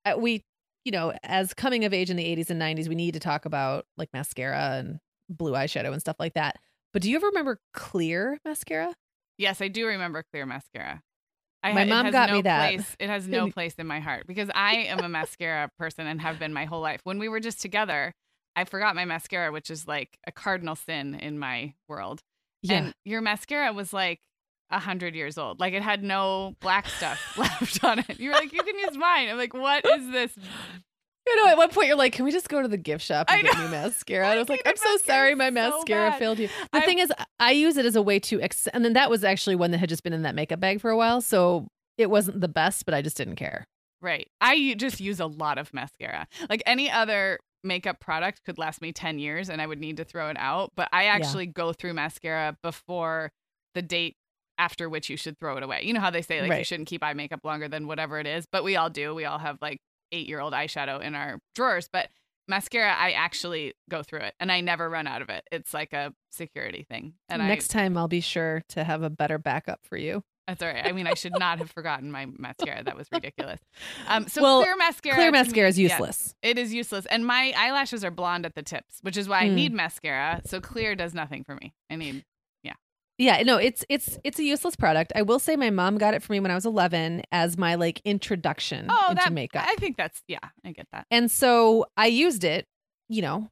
[0.06, 0.44] uh, we,
[0.86, 3.46] you know, as coming of age in the 80s and 90s, we need to talk
[3.46, 6.58] about like mascara and blue eyeshadow and stuff like that.
[6.94, 8.94] But do you ever remember clear mascara?
[9.38, 11.04] Yes, I do remember clear mascara.
[11.64, 12.76] I My mom got no me that.
[12.76, 16.22] Place, it has no place in my heart because I am a mascara person and
[16.22, 17.02] have been my whole life.
[17.04, 18.14] When we were just together,
[18.56, 22.22] I forgot my mascara, which is like a cardinal sin in my world.
[22.70, 24.20] And your mascara was like
[24.70, 25.60] a hundred years old.
[25.60, 28.20] Like it had no black stuff left on it.
[28.20, 29.30] You were like, you can use mine.
[29.30, 30.36] I'm like, what is this?
[31.28, 33.28] You know, at one point you're like, "Can we just go to the gift shop
[33.30, 35.52] and I get new mascara?" And I was like, I "I'm so sorry, my so
[35.54, 36.20] mascara bad.
[36.20, 38.86] failed you." The I- thing is, I use it as a way to, ex- and
[38.86, 40.98] then that was actually one that had just been in that makeup bag for a
[40.98, 43.66] while, so it wasn't the best, but I just didn't care.
[44.02, 44.28] Right.
[44.40, 46.28] I just use a lot of mascara.
[46.50, 50.04] Like any other makeup product could last me 10 years and I would need to
[50.06, 50.72] throw it out.
[50.76, 53.32] But I actually go through mascara before
[53.74, 54.16] the date
[54.60, 55.82] after which you should throw it away.
[55.84, 58.28] You know how they say like you shouldn't keep eye makeup longer than whatever it
[58.28, 59.16] is, but we all do.
[59.16, 59.80] We all have like
[60.12, 61.90] eight year old eyeshadow in our drawers.
[61.92, 62.10] But
[62.48, 65.44] mascara, I actually go through it and I never run out of it.
[65.52, 67.14] It's like a security thing.
[67.30, 70.24] And Next time, I'll be sure to have a better backup for you.
[70.48, 70.86] That's all right.
[70.86, 72.82] I mean, I should not have forgotten my mascara.
[72.82, 73.60] That was ridiculous.
[74.08, 75.16] Um, so Well, clear mascara.
[75.16, 76.36] Clear to me- mascara is useless.
[76.42, 79.50] it is useless, and my eyelashes are blonde at the tips, which is why I
[79.50, 79.56] Mm.
[79.56, 80.42] need mascara.
[80.46, 81.74] So clear does nothing for me.
[81.90, 82.24] I need.
[83.18, 85.12] Yeah, no, it's it's it's a useless product.
[85.16, 87.76] I will say my mom got it for me when I was 11 as my
[87.76, 89.66] like introduction Oh, into that makeup.
[89.68, 90.40] I think that's yeah.
[90.64, 91.08] I get that.
[91.10, 92.66] And so I used it,
[93.10, 93.50] you know,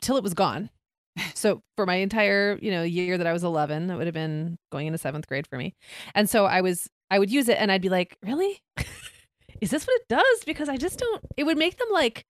[0.00, 0.70] till it was gone.
[1.34, 4.58] So for my entire, you know, year that I was 11, that would have been
[4.70, 5.74] going into 7th grade for me.
[6.14, 8.60] And so I was I would use it and I'd be like, "Really?
[9.62, 12.24] Is this what it does?" Because I just don't it would make them like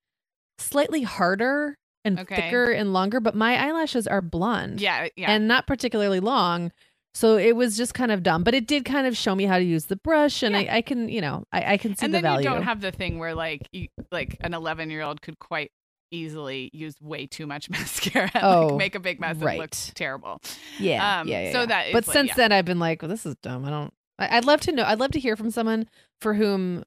[0.58, 1.76] slightly harder
[2.06, 2.36] and Okay.
[2.36, 5.30] thicker and longer, but my eyelashes are blonde Yeah, yeah.
[5.30, 6.72] and not particularly long.
[7.14, 9.56] So it was just kind of dumb, but it did kind of show me how
[9.58, 10.60] to use the brush, and Yeah.
[10.72, 12.48] I, I can, you know, I, I can see and the then value.
[12.48, 15.72] you don't have the thing where like you, like an 11 year old could quite
[16.10, 19.48] easily use way too much mascara and Oh, like make a big mess and look
[19.58, 19.92] right.
[19.94, 20.40] terrible.
[20.78, 21.52] yeah, um, yeah, yeah.
[21.52, 21.66] so yeah.
[21.66, 23.64] that is but like- since then, I've been like, well, this is dumb.
[23.64, 23.92] I don't.
[24.18, 24.84] I, I'd love to know.
[24.84, 25.88] I'd love to hear from someone
[26.20, 26.84] for whom,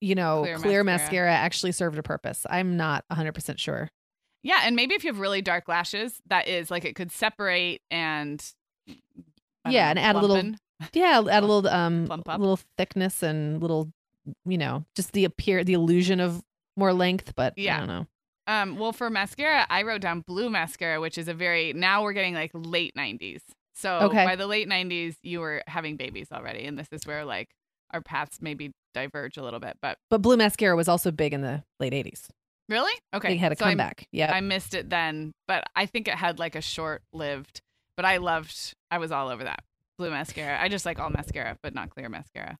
[0.00, 1.04] you know, Clear clear, mascara.
[1.30, 1.32] mascara.
[1.34, 2.44] actually served a purpose.
[2.50, 3.90] I'm not 100 percent sure.
[4.42, 7.80] Yeah, and maybe if you have really dark lashes, that is like it could separate
[7.90, 8.44] and
[8.86, 8.94] Yeah,
[9.84, 10.58] know, and add a little- plumpen.
[10.92, 13.92] Yeah, add a little um, little thickness and little,
[14.44, 16.42] you know, just the appear, the illusion of
[16.76, 17.34] more length.
[17.36, 17.76] But Yeah.
[17.76, 18.06] I don't know.
[18.48, 22.12] Um, well, for mascara, I wrote down blue mascara, which is a very now we're
[22.14, 23.42] getting like late '90s.
[23.76, 24.24] So Okay.
[24.24, 27.50] by the late '90s, you were having babies already, and this is where like
[27.94, 29.76] our paths maybe diverge a little bit.
[29.80, 32.28] But But blue mascara was also big in the late 80s.
[32.72, 34.08] Really, okay, They had a so comeback.
[34.10, 34.32] Yeah.
[34.32, 37.60] I missed it then, but I think it had like a short lived.
[37.96, 38.74] But I loved.
[38.90, 39.60] I was all over that
[39.98, 40.60] blue mascara.
[40.60, 42.56] I just like all mascara, but not clear mascara.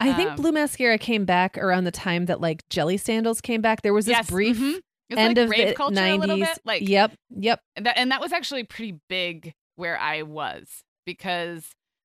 [0.00, 3.60] I think Um, blue mascara came back around the time that like jelly sandals came
[3.60, 3.82] back.
[3.82, 4.80] There was this yes, brief mhm.
[5.10, 6.14] It's end like of rave the culture 90s.
[6.14, 6.58] a little bit.
[6.64, 7.60] Like yep, yep.
[7.76, 11.62] And that, and that was actually pretty big where I was because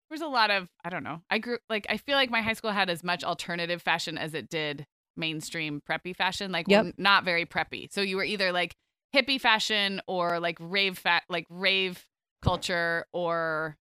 [0.09, 1.21] there was a lot of I don't know.
[1.29, 4.33] I grew like I feel like my high school had as much alternative fashion as
[4.33, 4.85] it did
[5.17, 6.51] mainstream preppy fashion.
[6.51, 6.95] Like Yep.
[6.97, 7.91] not very preppy.
[7.91, 8.75] So you were either like
[9.15, 12.03] hippie fashion or like rave fat like rave
[12.41, 13.77] culture or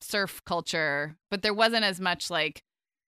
[0.00, 2.62] surf culture, but there wasn't as much like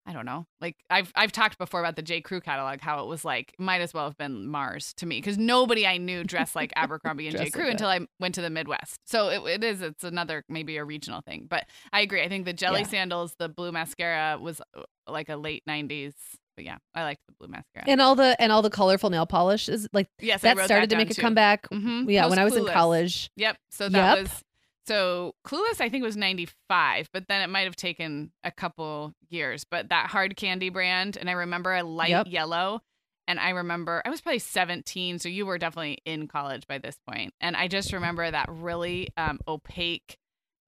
[0.04, 0.46] I don't know.
[0.60, 3.80] Like I've I've talked before about the J Crew catalog, how it was like might
[3.80, 7.36] as well have been Mars to me because nobody I knew dressed like Abercrombie and
[7.36, 8.98] J Crew like until I went to the Midwest.
[9.06, 12.20] So it, it is it's another maybe a regional thing, but I agree.
[12.20, 12.88] I think the jelly Yeah.
[12.88, 16.14] sandals, the blue mascara was uh, like a late '90s.
[16.62, 17.84] But yeah, I liked the blue mascara.
[17.88, 20.94] And all the and all the colorful nail polish is like yes, that started to
[20.94, 21.22] down make a too.
[21.22, 22.10] that Mhm.
[22.10, 23.30] Yeah, when I was in college.
[23.36, 23.56] Yep.
[23.70, 24.22] So that Yep.
[24.22, 24.44] was
[24.86, 25.80] so Clueless.
[25.80, 29.64] I think was ninety five, but then it might have taken a couple years.
[29.64, 32.26] But that hard candy brand, and I remember a light Yep.
[32.28, 32.80] yellow,
[33.26, 36.96] and I remember I was probably seventeen, so you were definitely in college by this
[37.08, 37.34] point.
[37.40, 40.16] And I just remember that really um, opaque,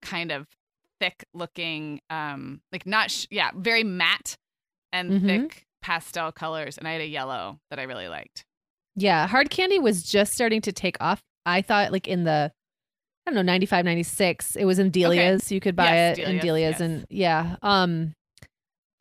[0.03, 0.47] kind of
[1.01, 4.37] thick looking, um, like not sh- yeah, very matte
[4.93, 5.27] and Mhm.
[5.27, 8.47] thick pastel colors, and I had a yellow that I really liked.
[8.97, 11.21] Yeah, hard candy was just starting to take off.
[11.45, 12.51] I thought like in the
[13.27, 14.57] I don't know, 95, 96.
[14.57, 15.51] It was in Delia's.
[15.51, 16.81] You could buy Yes, it in Delia's, Delia's yes.
[16.81, 17.57] and yeah.
[17.63, 18.13] Um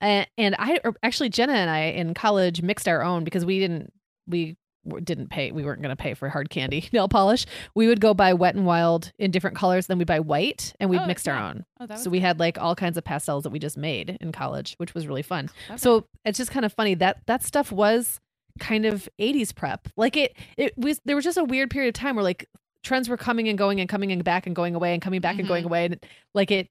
[0.02, 3.60] and, and I or actually Jenna and I in college mixed our own because we
[3.60, 3.94] didn't
[4.28, 4.58] we
[5.04, 7.46] didn't pay we weren't going to pay for hard candy nail polish.
[7.76, 10.90] We would go buy wet and wild in different colors then we'd buy white and
[10.90, 11.66] we'd Oh, mixed our own.
[11.80, 14.76] Oh, So we had like all kinds of pastels that we just made in college,
[14.78, 15.50] which was really fun.
[15.70, 15.78] Okay.
[15.78, 18.20] So it's just kind of funny that that stuff was
[18.60, 19.88] kind of 80s prep.
[19.98, 22.48] Like it it was there was just a weird period of time where like
[22.84, 25.40] trends were coming and going and coming and back and going away and coming back
[25.40, 25.68] and going Mhm.
[25.68, 26.68] away and like it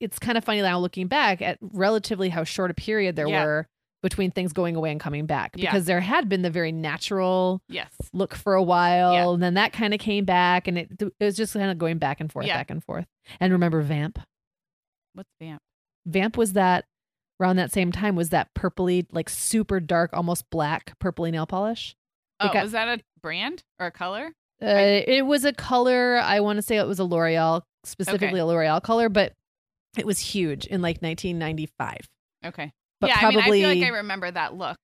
[0.00, 3.44] it's kind of funny now looking back at relatively how short a period there Yeah.
[3.44, 3.68] were
[4.08, 5.70] between things going away and coming back Yeah.
[5.70, 7.90] because there had been the very natural yes.
[8.12, 9.28] look for a while Yeah.
[9.30, 11.98] and then that kind of came back and it, it was just kind of going
[11.98, 12.56] back and forth Yeah.
[12.56, 13.06] back and forth.
[13.40, 14.20] And remember Vamp?
[15.14, 15.60] What's vamp?
[16.06, 16.84] Vamp was that
[17.40, 21.96] around that same time was that purpley, like super dark, almost black purpley nail polish.
[22.38, 24.32] Oh, got- was that a brand or a color?
[24.62, 26.16] Uh, it was a color.
[26.18, 29.32] I want to say it was a L'Oreal, specifically a L'Oreal color, but
[29.98, 31.98] it was huge in like 1995.
[32.44, 32.72] Okay.
[33.00, 34.78] But yeah, probably, I mean, I feel like I remember that look.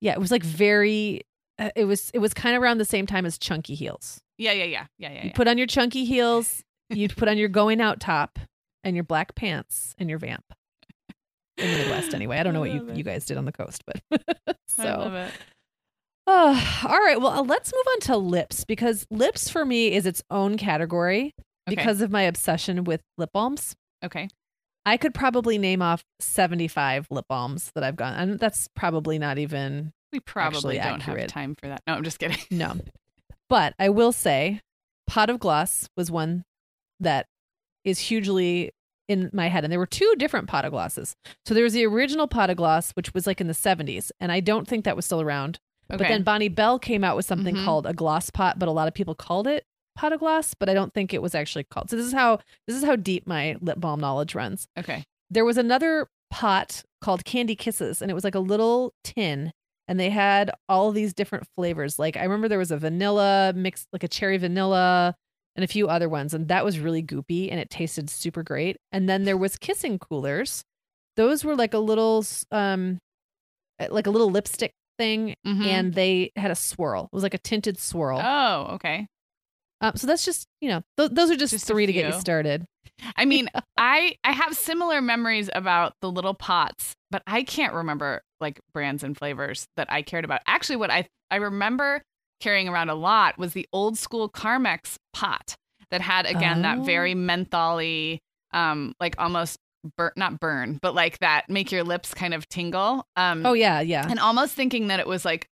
[0.00, 1.22] yeah, it was like very.
[1.58, 4.20] Uh, it was it was kind of around the same time as chunky heels.
[4.38, 5.22] Yeah, yeah, yeah, yeah, yeah.
[5.22, 5.32] You yeah.
[5.34, 8.38] put on your chunky heels, you'd put on your going out top
[8.82, 10.44] and your black pants and your vamp.
[11.56, 12.38] In the Midwest, anyway.
[12.38, 12.96] I don't know I what you, it.
[12.96, 14.02] you guys did on the coast, but
[14.66, 15.32] so I love it.
[16.26, 17.20] Oh, all right.
[17.20, 21.32] Well, uh, let's move on to lips because lips for me is its own category
[21.68, 21.76] Okay.
[21.76, 23.74] because of my obsession with lip balms.
[24.04, 24.28] Okay.
[24.86, 29.38] I could probably name off 75 lip balms that I've gone, and that's probably not
[29.38, 31.82] even We probably don't have time for that.
[31.86, 32.38] No, I'm just kidding.
[32.50, 32.74] no.
[33.48, 34.60] But I will say,
[35.06, 36.44] Pot of Gloss was one
[37.00, 37.26] that
[37.84, 38.70] is hugely
[39.08, 39.64] in my head.
[39.64, 41.14] And there were two different pot of glosses.
[41.44, 44.10] So there was the original pot of gloss, which was like in the 70s.
[44.18, 45.58] And I don't think that was still around.
[45.92, 45.98] Okay.
[45.98, 47.64] But then Bonne Bell came out with something Mhm.
[47.66, 49.64] called a gloss pot, but a lot of people called it
[49.96, 51.90] pot of gloss, but I don't think it was actually called.
[51.90, 54.66] So this is how this is how deep my lip balm knowledge runs.
[54.78, 55.04] okay.
[55.30, 59.52] There was another pot called Candy Kisses, and it was like a little tin,
[59.88, 61.98] and they had all these different flavors.
[61.98, 65.14] Like I remember there was a vanilla mixed, like a cherry vanilla,
[65.56, 68.76] and a few other ones, and that was really goopy, and it tasted super great.
[68.92, 70.62] And then there was kissing coolers.
[71.16, 72.98] Those were like a little, um,
[73.80, 75.64] uh, like a little lipstick thing, Mhm.
[75.66, 77.04] and they had a swirl.
[77.04, 78.20] It was like a tinted swirl.
[78.22, 79.06] oh, okay.
[79.84, 82.18] Um, so that's just you know, th- those are just, Just three to get you
[82.20, 82.64] started.
[83.16, 88.22] I mean, I I have similar memories about the little pots, but I can't remember
[88.40, 90.40] like brands and flavors that I cared about.
[90.46, 92.02] Actually, what I I remember
[92.40, 95.54] carrying around a lot was the old school Carmex pot
[95.90, 96.82] that had again that Oh.
[96.84, 98.18] very mentholy,
[98.52, 99.58] um, like almost
[99.98, 103.06] burn not burn, but like that make your lips kind of tingle.
[103.16, 104.06] Um, Oh yeah, yeah.
[104.08, 105.46] and almost thinking that it was like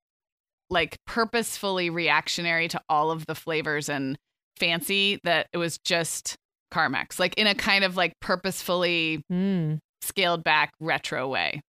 [0.70, 4.16] like purposefully reactionary to all of the flavors and
[4.58, 6.36] fancy that it was just
[6.72, 9.80] Carmex, like in a kind of like purposefully Mm.
[10.02, 11.60] scaled back retro way.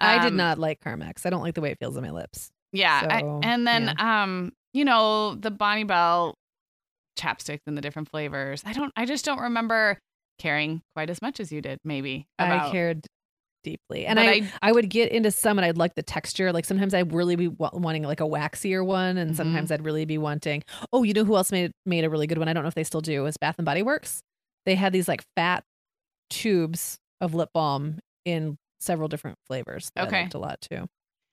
[0.00, 1.24] I did Um, not like Carmex.
[1.26, 2.50] I don't like the way it feels on my lips.
[2.72, 6.34] Yeah, I- and then um, you know, the Bonne Bell
[7.18, 8.62] chapsticks and the different flavors.
[8.66, 8.92] I don't.
[8.96, 9.98] I just don't remember
[10.38, 11.78] caring quite as much as you did.
[11.84, 12.66] Maybe about.
[12.68, 13.06] I cared
[13.64, 16.52] deeply, and but I, I would get into some, and I'd like the texture.
[16.52, 19.36] Like sometimes I'd really be wa- wanting like a waxier one, and Mhm.
[19.36, 20.62] sometimes I'd really be wanting.
[20.92, 22.48] Oh, you know who else made made a really good one?
[22.48, 23.26] I don't know if they still do.
[23.26, 24.22] Is Bath and Body Works.
[24.66, 25.64] They had these like fat
[26.30, 29.90] tubes of lip balm in several different flavors.
[29.98, 30.18] Okay.
[30.18, 30.86] I liked a lot too.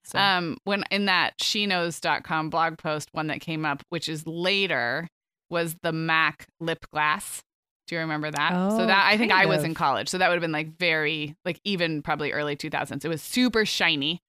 [0.05, 5.07] So Um, when in that sheknows.com blog post, one that came up, which is later,
[5.49, 7.41] was the MAC lip glass.
[7.87, 8.49] Do you remember that?
[8.71, 10.09] so Oh, that I think I was in college.
[10.09, 13.05] So that would have been like very, like even probably early 2000s.
[13.05, 14.21] It was super shiny.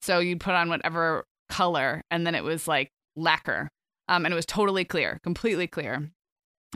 [0.00, 3.68] So you'd put on whatever color and then it was like lacquer.
[4.08, 6.10] Um, and it was totally clear, completely clear.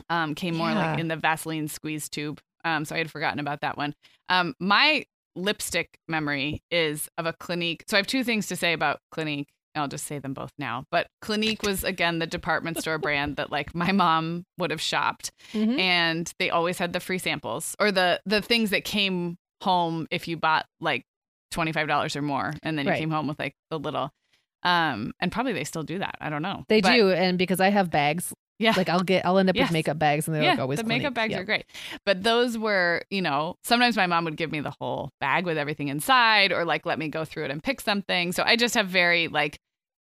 [0.09, 0.91] Um, came more Yeah.
[0.91, 2.39] like in the Vaseline squeeze tube.
[2.63, 3.95] Um, so I had forgotten about that one.
[4.29, 7.83] Um, my lipstick memory is of a Clinique.
[7.87, 9.47] So I have two things to say about Clinique.
[9.77, 10.83] I'll just say them both now.
[10.91, 15.31] But Clinique was again the department store brand that like my mom would have shopped,
[15.53, 15.79] Mhm.
[15.79, 20.27] and they always had the free samples or the the things that came home if
[20.27, 21.03] you bought like
[21.51, 22.99] twenty five dollars or more, and then you Right.
[22.99, 24.11] came home with like the little.
[24.63, 26.15] Um, and probably they still do that.
[26.19, 26.63] I don't know.
[26.67, 28.73] they But- do, and because I have bags, Yeah.
[28.75, 29.65] like I'll get, I'll end up Yes.
[29.69, 31.39] with makeup bags, and they're yeah, like always the makeup bags Yeah.
[31.39, 31.65] are great.
[32.05, 35.57] But those were, you know, sometimes my mom would give me the whole bag with
[35.59, 38.31] everything inside or like let me go through it and pick something.
[38.31, 39.59] So I just have very like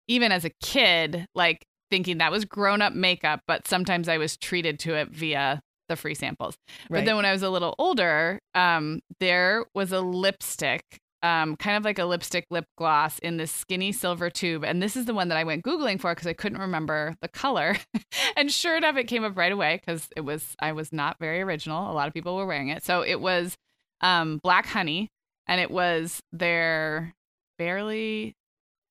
[0.07, 4.37] even as a kid, like thinking that was grown up makeup, but sometimes I was
[4.37, 6.55] treated to it via the free samples.
[6.89, 10.83] But then when I was a little older, um, there was a lipstick,
[11.21, 14.63] um, kind of like a lipstick lip gloss in this skinny silver tube.
[14.63, 17.27] And this is the one that I went Googling for because I couldn't remember the
[17.27, 17.75] color.
[18.37, 21.41] and sure enough, it came up right away because it was, I was not very
[21.41, 21.91] original.
[21.91, 22.83] A lot of people were wearing it.
[22.83, 23.55] So it was
[24.01, 25.09] um, Black Honey
[25.47, 27.13] and it was their
[27.57, 28.35] barely,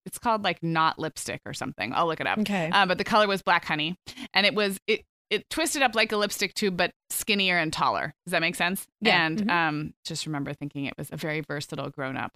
[0.06, 1.92] it's called like not lipstick or something.
[1.94, 2.38] I'll look it up.
[2.38, 2.70] okay.
[2.72, 3.96] Uh, but the color was black honey,
[4.32, 8.12] and it was it it twisted up like a lipstick tube, but skinnier and taller.
[8.26, 8.86] Does that make sense?
[9.00, 9.24] Yeah.
[9.26, 9.50] And Mhm.
[9.50, 12.32] um, just remember thinking it was a very versatile grown up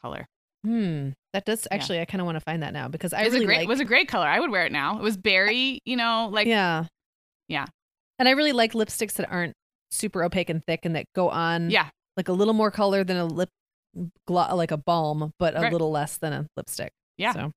[0.00, 0.26] color.
[0.64, 1.10] Hmm.
[1.34, 1.76] That does Yeah.
[1.76, 2.00] actually.
[2.00, 3.56] I kind of want to find that now because I it was really a great
[3.58, 3.64] like.
[3.64, 4.26] it was a great color.
[4.26, 4.98] I would wear it now.
[4.98, 6.86] It was berry, you know, like yeah.
[7.48, 7.66] Yeah.
[8.18, 9.52] And I really like lipsticks that aren't
[9.90, 11.70] super opaque and thick and that go on.
[11.70, 13.50] yeah, Like a little more color than a lip,
[14.26, 15.72] glo- like a balm, but a Right.
[15.72, 16.92] little less than a lipstick.
[17.18, 17.32] Yeah.
[17.32, 17.52] So.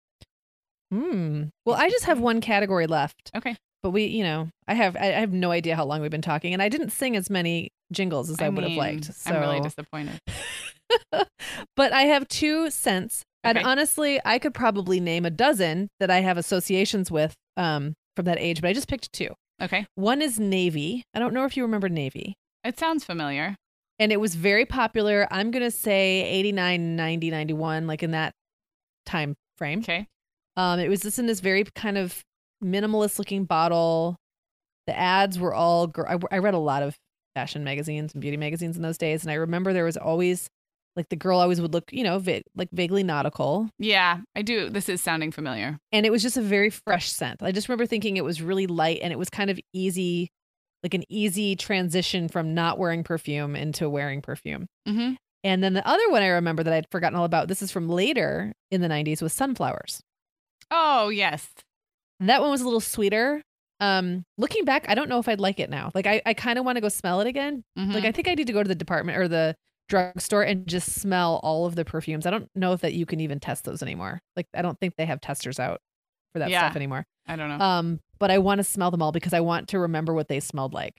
[0.91, 1.43] Hmm.
[1.65, 3.55] Well, I just have one category left, okay.
[3.83, 6.21] but we, you know, I have I I have no idea how long we've been
[6.21, 9.05] talking, and I didn't sing as many jingles as I, would have liked.
[9.13, 9.31] So.
[9.31, 10.19] I'm really disappointed.
[11.75, 13.23] but I have two cents.
[13.43, 18.25] And honestly, I could probably name a dozen that I have associations with um, from
[18.25, 19.29] that age, but I just picked two.
[19.61, 21.03] Okay, One is Navy.
[21.13, 22.35] I don't know if you remember Navy.
[22.65, 23.55] it sounds familiar.
[23.99, 25.27] And it was very popular.
[25.31, 28.33] I'm going to say 89, 90, 91, like in that
[29.05, 29.79] time frame.
[29.79, 30.07] Okay,
[30.55, 32.23] Um, it was just in this very kind of
[32.63, 34.15] minimalist looking bottle.
[34.85, 36.95] The ads were all, gr- I, I read a lot of
[37.35, 39.23] fashion magazines and beauty magazines in those days.
[39.23, 40.47] And I remember there was always,
[40.95, 43.69] like, the girl always would look, you know, va- like vaguely nautical.
[43.79, 44.69] yeah, I do.
[44.69, 45.77] This is sounding familiar.
[45.91, 47.41] And it was just a very fresh scent.
[47.43, 50.29] I just remember thinking it was really light and it was kind of easy,
[50.83, 54.67] like an easy transition from not wearing perfume into wearing perfume.
[54.87, 55.13] hmm
[55.43, 57.89] And then the other one I remember that I'd forgotten all about, this is from
[57.89, 60.01] later in the 90s, was sunflowers.
[60.71, 61.47] Oh yes,
[62.19, 63.41] that one was a little sweeter.
[63.79, 65.91] Um, looking back, I don't know if I'd like it now.
[65.93, 67.63] Like I, I kind of want to go smell it again.
[67.77, 67.93] Mhm.
[67.93, 69.55] Like I think I need to go to the department or the
[69.87, 72.25] drugstore and just smell all of the perfumes.
[72.25, 74.19] I don't know if that you can even test those anymore.
[74.35, 75.79] Like I don't think they have testers out
[76.33, 76.65] for that Yeah.
[76.65, 77.05] stuff anymore.
[77.27, 77.63] I don't know.
[77.63, 80.39] Um, but I want to smell them all because I want to remember what they
[80.39, 80.95] smelled like.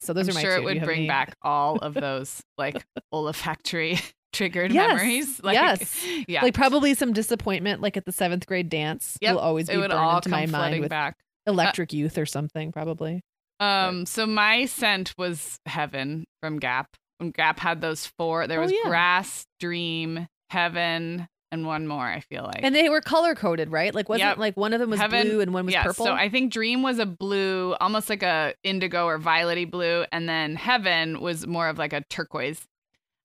[0.00, 0.56] So those I'm are my sure two.
[0.56, 3.98] it Do you would have bring any- back all of those like olfactory
[4.32, 5.40] triggered Yes, memories.
[5.44, 6.04] Like, yes.
[6.28, 6.42] Yeah.
[6.42, 9.16] like probably some disappointment, like at the seventh grade dance.
[9.20, 11.16] Yep, will always be it would burned all into come my mind flooding with back.
[11.46, 13.22] Electric Youth or something, probably.
[13.60, 16.88] Um, so my scent was Heaven from Gap.
[17.18, 18.78] When Gap had those four, there Oh, was yeah.
[18.88, 22.04] Grass, Dream, Heaven, and one more.
[22.04, 22.60] I feel like.
[22.62, 23.94] And they were color coded, right?
[23.94, 24.38] Like wasn't Yep.
[24.38, 26.06] like one of them was Heaven- blue and one was yeah, purple.
[26.06, 30.28] so I think Dream was a blue, almost like a indigo or violety blue, and
[30.28, 32.66] then Heaven was more of like a turquoise.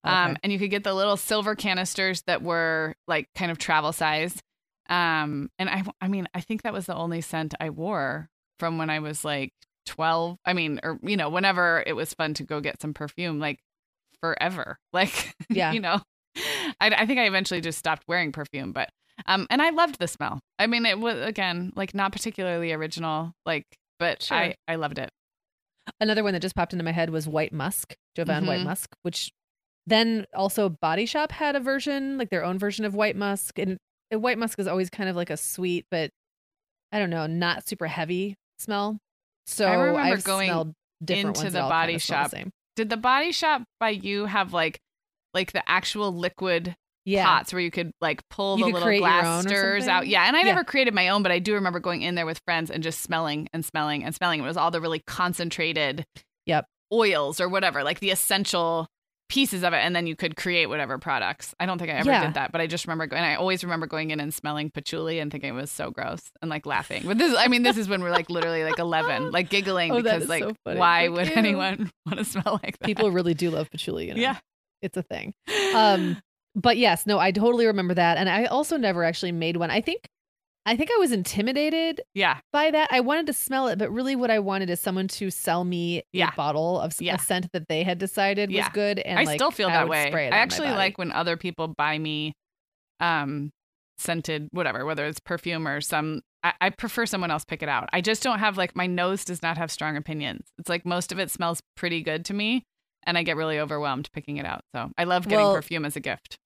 [0.04, 0.40] Um, Okay.
[0.42, 4.38] and you could get the little silver canisters that were like kind of travel size.
[4.90, 8.76] Um, and I, I mean, I think that was the only scent I wore from
[8.76, 9.52] when I was like
[9.86, 10.38] 12.
[10.44, 13.60] I mean, or, you know, whenever it was fun to go get some perfume, like
[14.20, 14.78] forever.
[14.92, 15.72] Like, Yeah.
[15.72, 16.02] you know,
[16.80, 18.90] I, I think I eventually just stopped wearing perfume, but,
[19.26, 20.40] um, and I loved the smell.
[20.58, 23.64] I mean, it was, again, like not particularly original, like,
[23.98, 24.36] but Sure.
[24.36, 25.10] I, I loved it.
[26.00, 28.64] Another one that just popped into my head was White Musk, Jovan White Mhm.
[28.64, 29.30] Musk, which
[29.86, 33.58] then also Body Shop had a version, like their own version of White Musk.
[33.58, 33.78] And
[34.10, 36.10] White Musk is always kind of like a sweet, but
[36.90, 38.98] I don't know, not super heavy smell.
[39.46, 42.52] So I remember I've going into the Body smell the Shop.
[42.76, 44.80] Did the body shop by you have like,
[45.34, 46.74] like the actual liquid
[47.04, 47.24] Yeah.
[47.26, 50.06] pots where you could like pull You the little glass own stirrs out.
[50.06, 50.46] Yeah, and I Yeah.
[50.46, 53.00] never created my own, but I do remember going in there with friends and just
[53.02, 54.40] smelling and smelling and smelling.
[54.40, 56.06] It was all the really concentrated
[56.46, 56.66] Yep.
[56.92, 58.86] oils or whatever, like the essential
[59.30, 61.54] pieces of it, and then you could create whatever products.
[61.58, 62.26] I don't think I ever Yeah.
[62.26, 63.22] did that, but I just remember going.
[63.22, 66.50] I always remember going in and smelling patchouli and thinking it was so gross and
[66.50, 67.02] like laughing.
[67.06, 69.96] But this, I mean, this is when we're like literally like eleven, like giggling Oh,
[69.96, 71.34] because like so why Like, would ew.
[71.36, 72.86] anyone want to smell like that?
[72.86, 74.20] People really do love patchouli, you know?
[74.20, 74.38] yeah.
[74.84, 75.34] It's a thing.
[75.74, 76.18] Um,
[76.54, 78.16] but yes, no, I totally remember that.
[78.18, 79.70] And I also never actually made one.
[79.70, 80.06] I think
[80.66, 82.88] I think I was intimidated yeah, by that.
[82.90, 86.02] I wanted to smell it, but really what I wanted is someone to sell me
[86.12, 86.30] Yeah.
[86.32, 87.16] a bottle of Yeah.
[87.16, 88.98] a scent that they had decided was good.
[89.00, 90.10] And I like, still feel I that way.
[90.12, 92.34] I actually like when other people buy me
[93.00, 93.50] um
[93.98, 97.88] scented whatever, whether it's perfume or some I, I prefer someone else pick it out.
[97.92, 100.46] I just don't have like my nose does not have strong opinions.
[100.58, 102.64] It's like most of it smells pretty good to me
[103.06, 104.62] and I get really overwhelmed picking it out.
[104.74, 106.36] So I love getting Well- perfume as a gift.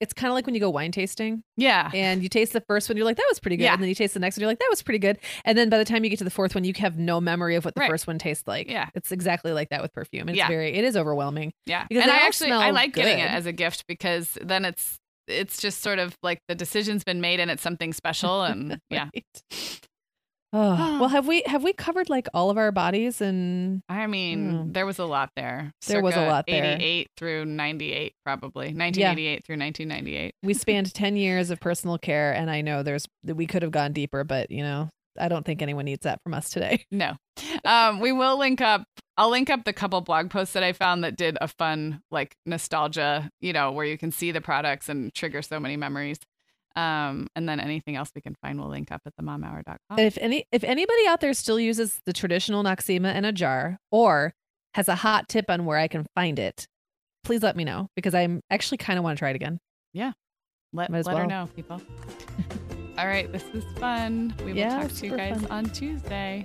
[0.00, 1.90] it's kind of like when you go wine tasting Yeah.
[1.94, 3.64] and you taste the first one, you're like, that was pretty good.
[3.64, 3.72] Yeah.
[3.74, 5.18] And then you taste the next one, you're like, that was pretty good.
[5.46, 7.54] And then by the time you get to the fourth one, you have no memory
[7.54, 7.88] of what the Right.
[7.90, 8.68] first one tastes like.
[8.68, 8.90] Yeah.
[8.94, 10.28] It's exactly like that with perfume.
[10.28, 10.48] It's Yeah.
[10.48, 11.52] very, it is overwhelming.
[11.64, 11.86] Yeah.
[11.88, 15.58] Because and I actually I like getting it as a gift because then it's it's
[15.62, 19.08] just sort of like the decision's been made and it's something special and yeah.
[20.54, 24.52] Oh, well, have we have we covered like all of our bodies and I mean,
[24.52, 24.72] Mm.
[24.72, 25.72] there was a lot there.
[25.86, 26.76] There was a lot there.
[26.76, 28.66] 88 through 98, probably.
[28.74, 30.32] 1988 through 1998.
[30.42, 33.72] we spanned 10 years of personal care and I know there's that we could have
[33.72, 34.88] gone deeper, but you know,
[35.18, 36.84] I don't think anyone needs that from us today.
[36.90, 37.16] No.
[37.64, 38.84] Um, we will link up.
[39.16, 42.34] I'll link up the couple blog posts that I found that did a fun, like,
[42.46, 46.18] nostalgia, you know, where you can see the products and trigger so many memories.
[46.76, 49.98] Um, and then anything else we can find, we'll link up at themomhour.com.
[49.98, 54.34] If any if anybody out there still uses the traditional Noxzema in a jar or
[54.74, 56.66] has a hot tip on where I can find it,
[57.22, 59.60] please let me know because I'm actually kind of want to try it again.
[59.92, 60.12] Yeah.
[60.72, 61.80] Let let her know, people.
[62.98, 64.34] All right, this is fun.
[64.40, 65.50] We will Yeah, talk to you guys fun.
[65.50, 66.44] on Tuesday.